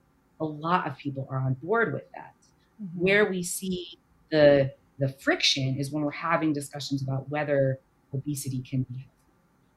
a 0.41 0.45
lot 0.45 0.87
of 0.87 0.97
people 0.97 1.27
are 1.31 1.39
on 1.39 1.55
board 1.63 1.93
with 1.93 2.11
that 2.15 2.35
mm-hmm. 2.83 3.01
where 3.01 3.31
we 3.31 3.43
see 3.43 3.99
the 4.31 4.73
the 4.99 5.09
friction 5.09 5.77
is 5.79 5.91
when 5.91 6.03
we're 6.03 6.11
having 6.11 6.53
discussions 6.53 7.03
about 7.03 7.29
whether 7.31 7.79
obesity 8.13 8.63
can 8.63 8.83
be 8.85 8.95
healthy 8.95 9.11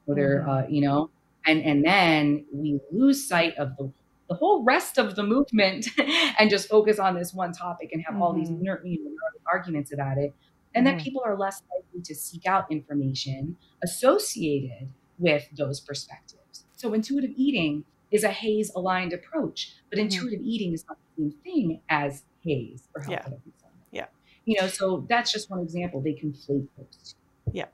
whether 0.06 0.40
mm-hmm. 0.40 0.50
uh, 0.50 0.62
you 0.68 0.80
know 0.80 1.10
and 1.46 1.62
and 1.62 1.84
then 1.84 2.44
we 2.52 2.80
lose 2.90 3.26
sight 3.26 3.54
of 3.56 3.76
the 3.76 3.90
the 4.28 4.34
whole 4.34 4.62
rest 4.62 4.98
of 4.98 5.16
the 5.16 5.22
movement 5.22 5.88
and 6.38 6.50
just 6.50 6.68
focus 6.68 6.98
on 6.98 7.14
this 7.16 7.32
one 7.32 7.52
topic 7.52 7.90
and 7.92 8.02
have 8.04 8.14
mm-hmm. 8.14 8.22
all 8.22 8.32
these 8.34 8.50
mm-hmm. 8.50 8.86
you 8.86 9.04
know, 9.04 9.10
arguments 9.50 9.92
about 9.92 10.18
it 10.18 10.34
and 10.74 10.86
then 10.86 10.94
mm-hmm. 10.94 11.04
people 11.04 11.22
are 11.24 11.36
less 11.36 11.62
likely 11.74 12.02
to 12.02 12.14
seek 12.14 12.46
out 12.46 12.70
information 12.70 13.56
associated 13.82 14.88
with 15.18 15.48
those 15.56 15.80
perspectives 15.80 16.66
so 16.76 16.92
intuitive 16.92 17.30
eating 17.36 17.84
is 18.10 18.24
a 18.24 18.30
HAES 18.30 18.70
aligned 18.76 19.12
approach 19.12 19.74
but 19.90 19.98
mm-hmm. 19.98 20.04
intuitive 20.04 20.40
eating 20.42 20.74
is 20.74 20.84
not 20.86 20.98
the 21.16 21.22
same 21.22 21.32
thing 21.42 21.80
as 21.88 22.24
HAES 22.44 22.82
or 22.94 23.02
health 23.02 23.32
yeah. 23.50 23.70
yeah 23.90 24.06
you 24.44 24.60
know 24.60 24.68
so 24.68 25.06
that's 25.08 25.32
just 25.32 25.50
one 25.50 25.60
example 25.60 26.02
they 26.02 26.12
conflate 26.12 26.68
those 26.76 27.14
two 27.14 27.52
yeah 27.52 27.66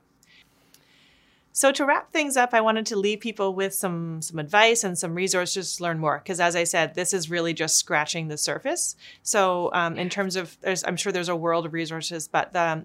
so 1.56 1.70
to 1.70 1.86
wrap 1.86 2.12
things 2.12 2.36
up, 2.36 2.52
I 2.52 2.60
wanted 2.60 2.84
to 2.86 2.96
leave 2.96 3.20
people 3.20 3.54
with 3.54 3.72
some 3.72 4.20
some 4.20 4.40
advice 4.40 4.82
and 4.82 4.98
some 4.98 5.14
resources 5.14 5.76
to 5.76 5.84
learn 5.84 6.00
more. 6.00 6.18
Because 6.18 6.40
as 6.40 6.56
I 6.56 6.64
said, 6.64 6.96
this 6.96 7.14
is 7.14 7.30
really 7.30 7.54
just 7.54 7.76
scratching 7.76 8.26
the 8.26 8.36
surface. 8.36 8.96
So 9.22 9.70
um, 9.72 9.96
in 9.96 10.10
terms 10.10 10.34
of, 10.34 10.58
I'm 10.84 10.96
sure 10.96 11.12
there's 11.12 11.28
a 11.28 11.36
world 11.36 11.64
of 11.64 11.72
resources, 11.72 12.26
but 12.26 12.52
the, 12.52 12.84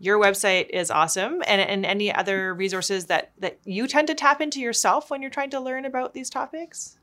your 0.00 0.18
website 0.18 0.70
is 0.70 0.90
awesome, 0.90 1.40
and, 1.46 1.60
and 1.60 1.86
any 1.86 2.12
other 2.12 2.52
resources 2.52 3.06
that 3.06 3.30
that 3.38 3.60
you 3.64 3.86
tend 3.86 4.08
to 4.08 4.14
tap 4.14 4.40
into 4.40 4.58
yourself 4.58 5.08
when 5.08 5.22
you're 5.22 5.30
trying 5.30 5.50
to 5.50 5.60
learn 5.60 5.84
about 5.84 6.12
these 6.12 6.30
topics. 6.30 6.98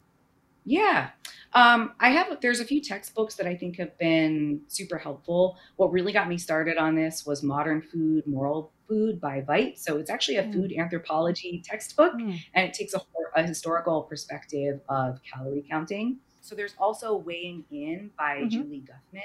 Yeah. 0.65 1.11
Um, 1.53 1.93
I 1.99 2.09
have, 2.09 2.39
there's 2.41 2.59
a 2.59 2.65
few 2.65 2.81
textbooks 2.81 3.35
that 3.35 3.47
I 3.47 3.55
think 3.55 3.77
have 3.77 3.97
been 3.97 4.61
super 4.67 4.97
helpful. 4.97 5.57
What 5.75 5.91
really 5.91 6.11
got 6.11 6.27
me 6.27 6.37
started 6.37 6.77
on 6.77 6.95
this 6.95 7.25
was 7.25 7.43
Modern 7.43 7.81
Food, 7.81 8.27
Moral 8.27 8.71
Food 8.87 9.19
by 9.19 9.41
Veit. 9.41 9.77
So 9.77 9.97
it's 9.97 10.09
actually 10.09 10.37
a 10.37 10.43
mm. 10.43 10.53
food 10.53 10.73
anthropology 10.73 11.61
textbook 11.65 12.13
mm. 12.13 12.39
and 12.53 12.67
it 12.67 12.73
takes 12.73 12.93
a, 12.93 13.01
a, 13.35 13.43
historical 13.43 14.03
perspective 14.03 14.79
of 14.89 15.19
calorie 15.23 15.65
counting. 15.69 16.17
So 16.41 16.55
there's 16.55 16.75
also 16.77 17.15
Weighing 17.15 17.65
In 17.71 18.11
by 18.17 18.37
mm-hmm. 18.37 18.49
Julie 18.49 18.83
Guthman. 18.85 19.21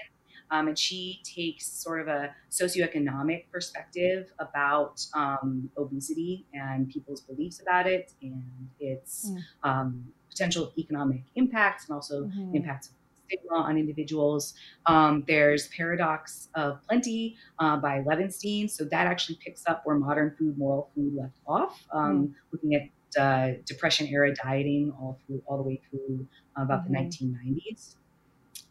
Um, 0.51 0.69
and 0.69 0.79
she 0.79 1.21
takes 1.25 1.67
sort 1.67 2.01
of 2.01 2.09
a 2.09 2.35
socioeconomic 2.51 3.45
perspective 3.51 4.33
about 4.39 5.07
um, 5.15 5.71
obesity 5.79 6.45
and 6.53 6.91
people's 6.91 7.23
beliefs 7.23 7.61
about 7.61 7.87
it 7.87 8.13
and 8.21 8.69
its 8.79 9.31
mm. 9.31 9.39
um, 9.63 10.05
potential 10.33 10.73
economic 10.79 11.23
impacts 11.37 11.87
and 11.87 11.95
also 11.95 12.25
mm-hmm. 12.25 12.57
impacts 12.57 12.89
of 12.89 12.95
stigma 13.27 13.57
on 13.57 13.77
individuals. 13.77 14.55
Um, 14.87 15.25
there's 15.27 15.69
Paradox 15.69 16.49
of 16.55 16.81
Plenty 16.89 17.37
uh, 17.59 17.77
by 17.77 18.01
Levenstein. 18.03 18.71
So 18.71 18.85
that 18.85 19.07
actually 19.07 19.39
picks 19.45 19.67
up 19.67 19.83
where 19.85 19.97
modern 19.97 20.35
food, 20.39 20.59
moral 20.59 20.91
food 20.95 21.15
left 21.15 21.37
off, 21.47 21.85
um, 21.93 22.29
mm. 22.29 22.35
looking 22.53 22.75
at 22.75 22.89
uh, 23.21 23.59
depression 23.67 24.07
era 24.09 24.35
dieting 24.35 24.93
all 24.99 25.19
through 25.27 25.43
all 25.47 25.59
the 25.59 25.63
way 25.63 25.81
through 25.91 26.27
uh, 26.59 26.63
about 26.63 26.85
mm-hmm. 26.85 26.95
the 26.95 27.67
1990s. 27.75 27.97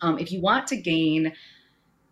Um, 0.01 0.17
if 0.17 0.31
you 0.31 0.41
want 0.41 0.67
to 0.67 0.77
gain 0.77 1.33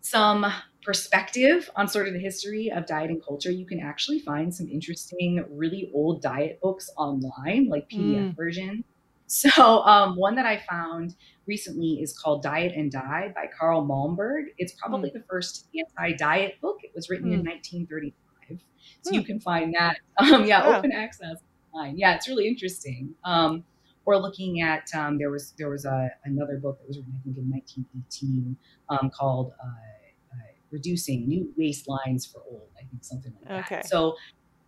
some 0.00 0.46
perspective 0.82 1.68
on 1.76 1.88
sort 1.88 2.06
of 2.06 2.14
the 2.14 2.20
history 2.20 2.70
of 2.70 2.86
diet 2.86 3.10
and 3.10 3.22
culture, 3.22 3.50
you 3.50 3.66
can 3.66 3.80
actually 3.80 4.20
find 4.20 4.54
some 4.54 4.68
interesting, 4.68 5.44
really 5.50 5.90
old 5.92 6.22
diet 6.22 6.60
books 6.62 6.90
online, 6.96 7.68
like 7.68 7.88
PDF 7.88 8.30
mm. 8.30 8.36
version. 8.36 8.84
So 9.30 9.84
um, 9.84 10.16
one 10.16 10.34
that 10.34 10.44
I 10.44 10.60
found 10.68 11.14
recently 11.46 12.02
is 12.02 12.12
called 12.18 12.42
Diet 12.42 12.72
and 12.74 12.90
Die 12.90 13.32
by 13.32 13.44
Carl 13.56 13.86
Malmberg. 13.86 14.46
It's 14.58 14.72
probably 14.72 15.10
mm. 15.10 15.12
the 15.12 15.22
first 15.30 15.68
anti-diet 15.78 16.60
book. 16.60 16.78
It 16.82 16.90
was 16.96 17.08
written 17.08 17.30
mm. 17.30 17.34
in 17.34 17.44
1935. 17.44 18.58
So 19.02 19.10
mm. 19.12 19.14
you 19.14 19.22
can 19.22 19.38
find 19.40 19.72
that. 19.74 19.98
Um, 20.18 20.44
yeah, 20.44 20.68
yeah, 20.68 20.76
open 20.76 20.90
access 20.90 21.36
online. 21.72 21.96
Yeah, 21.96 22.16
it's 22.16 22.28
really 22.28 22.48
interesting. 22.48 23.14
Um, 23.24 23.62
or 24.04 24.18
looking 24.18 24.62
at 24.62 24.88
um, 24.96 25.16
there 25.16 25.30
was 25.30 25.54
there 25.56 25.70
was 25.70 25.84
a, 25.84 26.10
another 26.24 26.56
book 26.56 26.80
that 26.80 26.88
was 26.88 26.98
written 26.98 27.14
I 27.16 27.22
think 27.22 27.38
in 27.38 27.48
1918 27.48 28.56
um, 28.88 29.10
called 29.10 29.52
uh, 29.62 29.66
uh, 29.66 30.36
Reducing 30.72 31.28
New 31.28 31.54
Waistlines 31.56 32.30
for 32.30 32.42
Old. 32.50 32.68
I 32.76 32.84
think 32.90 33.04
something 33.04 33.32
like 33.44 33.66
okay. 33.66 33.76
that. 33.76 33.88
So 33.88 34.16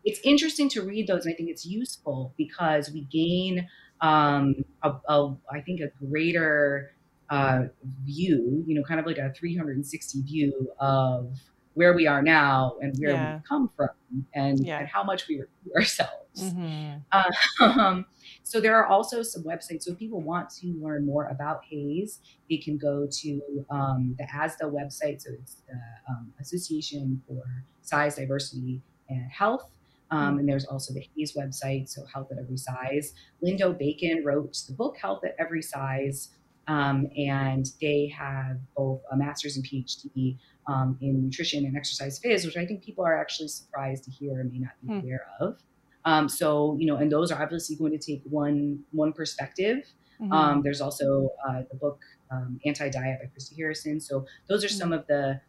it's 0.05 0.20
interesting 0.25 0.68
to 0.70 0.83
read 0.83 1.09
those, 1.09 1.27
and 1.27 1.35
I 1.35 1.37
think 1.37 1.51
it's 1.51 1.66
useful 1.66 2.33
because 2.37 2.90
we 2.92 3.03
gain 3.03 3.68
um, 4.03 4.57
a, 4.83 4.93
a, 5.09 5.35
I 5.51 5.61
think 5.61 5.81
a 5.81 5.88
greater 6.05 6.93
uh, 7.31 7.62
view, 8.05 8.62
you 8.67 8.75
know, 8.75 8.83
kind 8.83 9.01
of 9.01 9.07
like 9.07 9.17
a 9.17 9.33
360 9.33 10.23
view 10.23 10.71
of 10.79 11.38
where 11.75 11.95
we 11.95 12.07
are 12.07 12.21
now 12.21 12.77
and 12.83 12.95
where 12.99 13.12
yeah. 13.12 13.35
we've 13.35 13.45
come 13.45 13.71
from 13.75 13.88
and, 14.35 14.67
yeah. 14.67 14.81
and 14.81 14.88
how 14.88 15.03
much 15.03 15.27
we 15.29 15.37
review 15.37 15.73
ourselves. 15.75 16.12
Mm-hmm. 16.38 16.99
Uh, 17.11 17.65
um, 17.65 18.05
so 18.43 18.61
there 18.61 18.77
are 18.77 18.87
also 18.87 19.23
some 19.23 19.45
websites. 19.45 19.85
So 19.85 19.93
if 19.93 19.99
people 19.99 20.21
want 20.21 20.51
to 20.61 20.67
learn 20.83 21.07
more 21.07 21.29
about 21.29 21.62
HAES, 21.71 22.21
they 22.51 22.59
can 22.59 22.77
go 22.77 23.07
to 23.11 23.65
um, 23.71 24.15
the 24.19 24.25
ASDAH 24.25 24.71
website. 24.71 25.23
So 25.23 25.31
it's 25.33 25.62
the 25.67 25.81
um, 26.11 26.33
Association 26.41 27.23
for 27.27 27.43
Size, 27.81 28.17
Diversity, 28.17 28.83
and 29.09 29.31
Health. 29.31 29.71
Um, 30.12 30.38
and 30.38 30.46
there's 30.48 30.66
also 30.66 30.92
the 30.92 31.01
HAES 31.01 31.35
website, 31.35 31.88
so 31.88 32.05
Health 32.12 32.29
at 32.31 32.38
Every 32.38 32.59
Size. 32.59 33.14
Lindo 33.42 33.77
Bacon 33.77 34.22
wrote 34.22 34.55
the 34.68 34.75
book 34.75 34.98
Health 34.98 35.25
at 35.25 35.35
Every 35.38 35.62
Size, 35.62 36.29
um, 36.68 37.09
and 37.16 37.66
they 37.81 38.12
have 38.16 38.59
both 38.77 39.01
a 39.11 39.16
master's 39.16 39.57
and 39.57 39.64
PhD 39.64 40.37
um, 40.68 40.98
in 41.01 41.25
nutrition 41.25 41.64
and 41.64 41.77
exercise 41.79 42.20
phys, 42.20 42.44
which 42.44 42.59
I 42.59 42.66
think 42.66 42.85
people 42.85 43.07
are 43.07 43.18
actually 43.18 43.48
surprised 43.48 44.05
to 44.05 44.11
hear 44.11 44.40
and 44.40 44.53
may 44.53 44.59
not 44.59 44.72
be 44.83 44.88
hmm. 44.88 45.01
aware 45.01 45.27
of. 45.40 45.57
Um, 46.05 46.29
so, 46.29 46.77
you 46.79 46.87
know, 46.87 46.96
and 46.96 47.11
those 47.11 47.33
are 47.33 47.42
obviously 47.42 47.77
going 47.77 47.92
to 47.92 47.98
take 47.98 48.22
one 48.25 48.81
one 48.90 49.14
perspective. 49.14 49.79
Mm-hmm. 50.20 50.33
Um, 50.33 50.62
there's 50.62 50.83
also 50.83 51.31
uh, 51.48 51.62
the 51.70 51.77
book 51.77 52.01
um, 52.31 52.61
Anti 52.66 52.90
Diet 52.90 53.20
by 53.22 53.27
Christy 53.29 53.57
Harrison. 53.57 53.98
So 53.98 54.27
those 54.48 54.62
are 54.62 54.66
mm-hmm. 54.66 54.77
some 54.77 54.92
of 54.92 55.07
the 55.07 55.40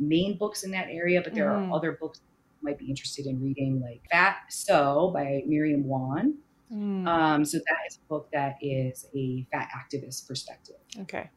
main 0.00 0.38
books 0.38 0.64
in 0.64 0.72
that 0.72 0.88
area, 0.90 1.20
but 1.22 1.34
there 1.34 1.46
mm-hmm. 1.46 1.70
are 1.70 1.76
other 1.76 1.92
books 1.92 2.20
might 2.62 2.78
be 2.78 2.86
interested 2.86 3.26
in 3.26 3.42
reading, 3.42 3.80
like 3.80 4.02
Fat 4.10 4.36
So 4.48 5.10
by 5.14 5.42
Marilyn 5.46 5.84
Wann. 5.84 6.34
Mm. 6.72 7.06
Um, 7.06 7.44
so 7.44 7.58
that 7.58 7.76
is 7.88 7.98
a 7.98 8.08
book 8.08 8.28
that 8.32 8.56
is 8.62 9.06
a 9.14 9.46
fat 9.52 9.68
activist 9.76 10.26
perspective. 10.26 10.76
Okay. 11.00 11.28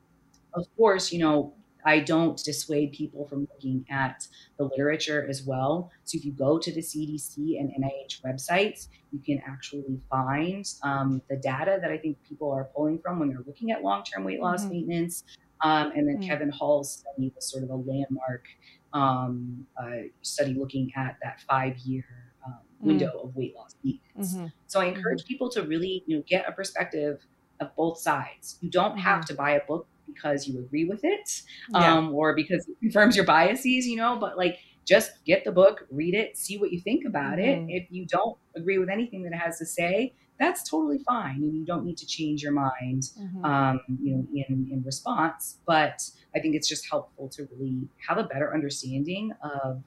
Of 0.54 0.66
course, 0.78 1.12
you 1.12 1.20
know, 1.20 1.54
I 1.86 2.00
don't 2.00 2.42
dissuade 2.44 2.94
people 2.94 3.28
from 3.28 3.48
looking 3.54 3.86
at 3.90 4.28
the 4.58 4.64
literature 4.66 5.28
as 5.30 5.44
well. 5.44 5.92
So 6.04 6.18
if 6.18 6.26
you 6.26 6.32
go 6.32 6.58
to 6.58 6.72
the 6.72 6.82
CDC 6.82 7.60
and 7.60 7.70
NIH 7.70 8.22
websites, 8.24 8.88
you 9.12 9.20
can 9.20 9.42
actually 9.48 10.02
find 10.10 10.66
um, 10.82 11.22
the 11.30 11.36
data 11.36 11.78
that 11.82 11.92
I 11.92 11.98
think 11.98 12.18
people 12.28 12.52
are 12.52 12.66
pulling 12.76 13.00
from 13.00 13.20
when 13.20 13.30
they're 13.30 13.44
looking 13.46 13.72
at 13.72 13.84
long-term 13.84 14.24
weight 14.24 14.42
loss 14.42 14.62
mm-hmm. 14.62 14.72
maintenance. 14.72 15.24
Um, 15.62 15.92
and 15.96 16.08
then 16.08 16.18
mm-hmm. 16.18 16.28
Kevin 16.28 16.50
Hall's 16.50 16.92
study 16.92 17.32
was 17.36 17.50
sort 17.50 17.64
of 17.64 17.70
a 17.70 17.76
landmark 17.76 18.46
um, 18.96 19.68
uh, 19.78 20.08
study 20.22 20.54
looking 20.54 20.92
at 20.96 21.18
that 21.22 21.42
five 21.42 21.78
year 21.80 22.06
um, 22.46 22.54
mm. 22.82 22.88
window 22.88 23.12
mm. 23.18 23.24
of 23.26 23.36
weight 23.36 23.56
loss 23.56 23.76
needs. 23.84 24.02
Mm-hmm. 24.18 24.48
So 24.68 24.80
I 24.80 24.86
encourage 24.86 25.22
mm-hmm. 25.22 25.28
people 25.28 25.50
to 25.52 25.64
really 25.64 26.04
you 26.08 26.18
know 26.18 26.24
get 26.28 26.48
a 26.48 26.52
perspective 26.52 27.20
of 27.60 27.76
both 27.76 28.00
sides. 28.00 28.58
You 28.62 28.70
don't 28.70 28.92
mm-hmm. 28.92 29.00
have 29.00 29.26
to 29.26 29.34
buy 29.34 29.52
a 29.52 29.62
book 29.66 29.88
because 30.06 30.48
you 30.48 30.60
agree 30.60 30.86
with 30.86 31.02
it 31.04 31.42
um, 31.74 32.06
yeah. 32.06 32.12
or 32.12 32.36
because 32.36 32.68
it 32.68 32.78
confirms 32.80 33.16
your 33.16 33.26
biases, 33.26 33.88
you 33.88 33.98
know, 33.98 34.18
but 34.18 34.38
like 34.38 34.60
just 34.86 35.26
get 35.26 35.44
the 35.44 35.52
book, 35.52 35.88
read 35.90 36.14
it, 36.14 36.38
see 36.38 36.58
what 36.58 36.72
you 36.72 36.80
think 36.80 37.06
about 37.06 37.40
it. 37.40 37.60
Mm-hmm. 37.60 37.70
If 37.70 37.88
you 37.90 38.06
don't 38.06 38.38
agree 38.56 38.78
with 38.78 38.90
anything 38.90 39.24
that 39.24 39.34
it 39.34 39.38
has 39.38 39.58
to 39.58 39.66
say, 39.66 40.14
that's 40.40 40.70
totally 40.70 41.00
fine 41.00 41.38
and 41.38 41.56
you 41.56 41.66
don't 41.66 41.86
need 41.86 41.98
to 41.98 42.06
change 42.06 42.42
your 42.44 42.52
mind 42.52 43.04
mm-hmm. 43.20 43.46
um, 43.46 43.80
you 44.02 44.16
know 44.16 44.28
in, 44.34 44.68
in 44.72 44.84
response 44.86 45.58
but 45.66 46.10
i 46.36 46.40
think 46.40 46.56
it's 46.56 46.68
just 46.68 46.90
helpful 46.90 47.30
to 47.30 47.48
really 47.58 47.88
have 48.08 48.18
a 48.18 48.24
better 48.24 48.54
understanding 48.54 49.32
of 49.44 49.82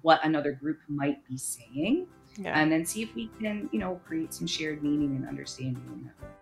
what 0.00 0.24
another 0.24 0.52
group 0.52 0.78
might 0.88 1.26
be 1.28 1.36
saying 1.36 2.06
yeah. 2.36 2.58
and 2.58 2.70
then 2.70 2.84
see 2.84 3.02
if 3.02 3.14
we 3.14 3.30
can, 3.40 3.68
you 3.72 3.78
know, 3.78 4.00
create 4.06 4.32
some 4.32 4.46
shared 4.46 4.82
meaning 4.82 5.16
and 5.16 5.28
understanding 5.28 5.82
in 5.92 6.04
that. 6.04 6.41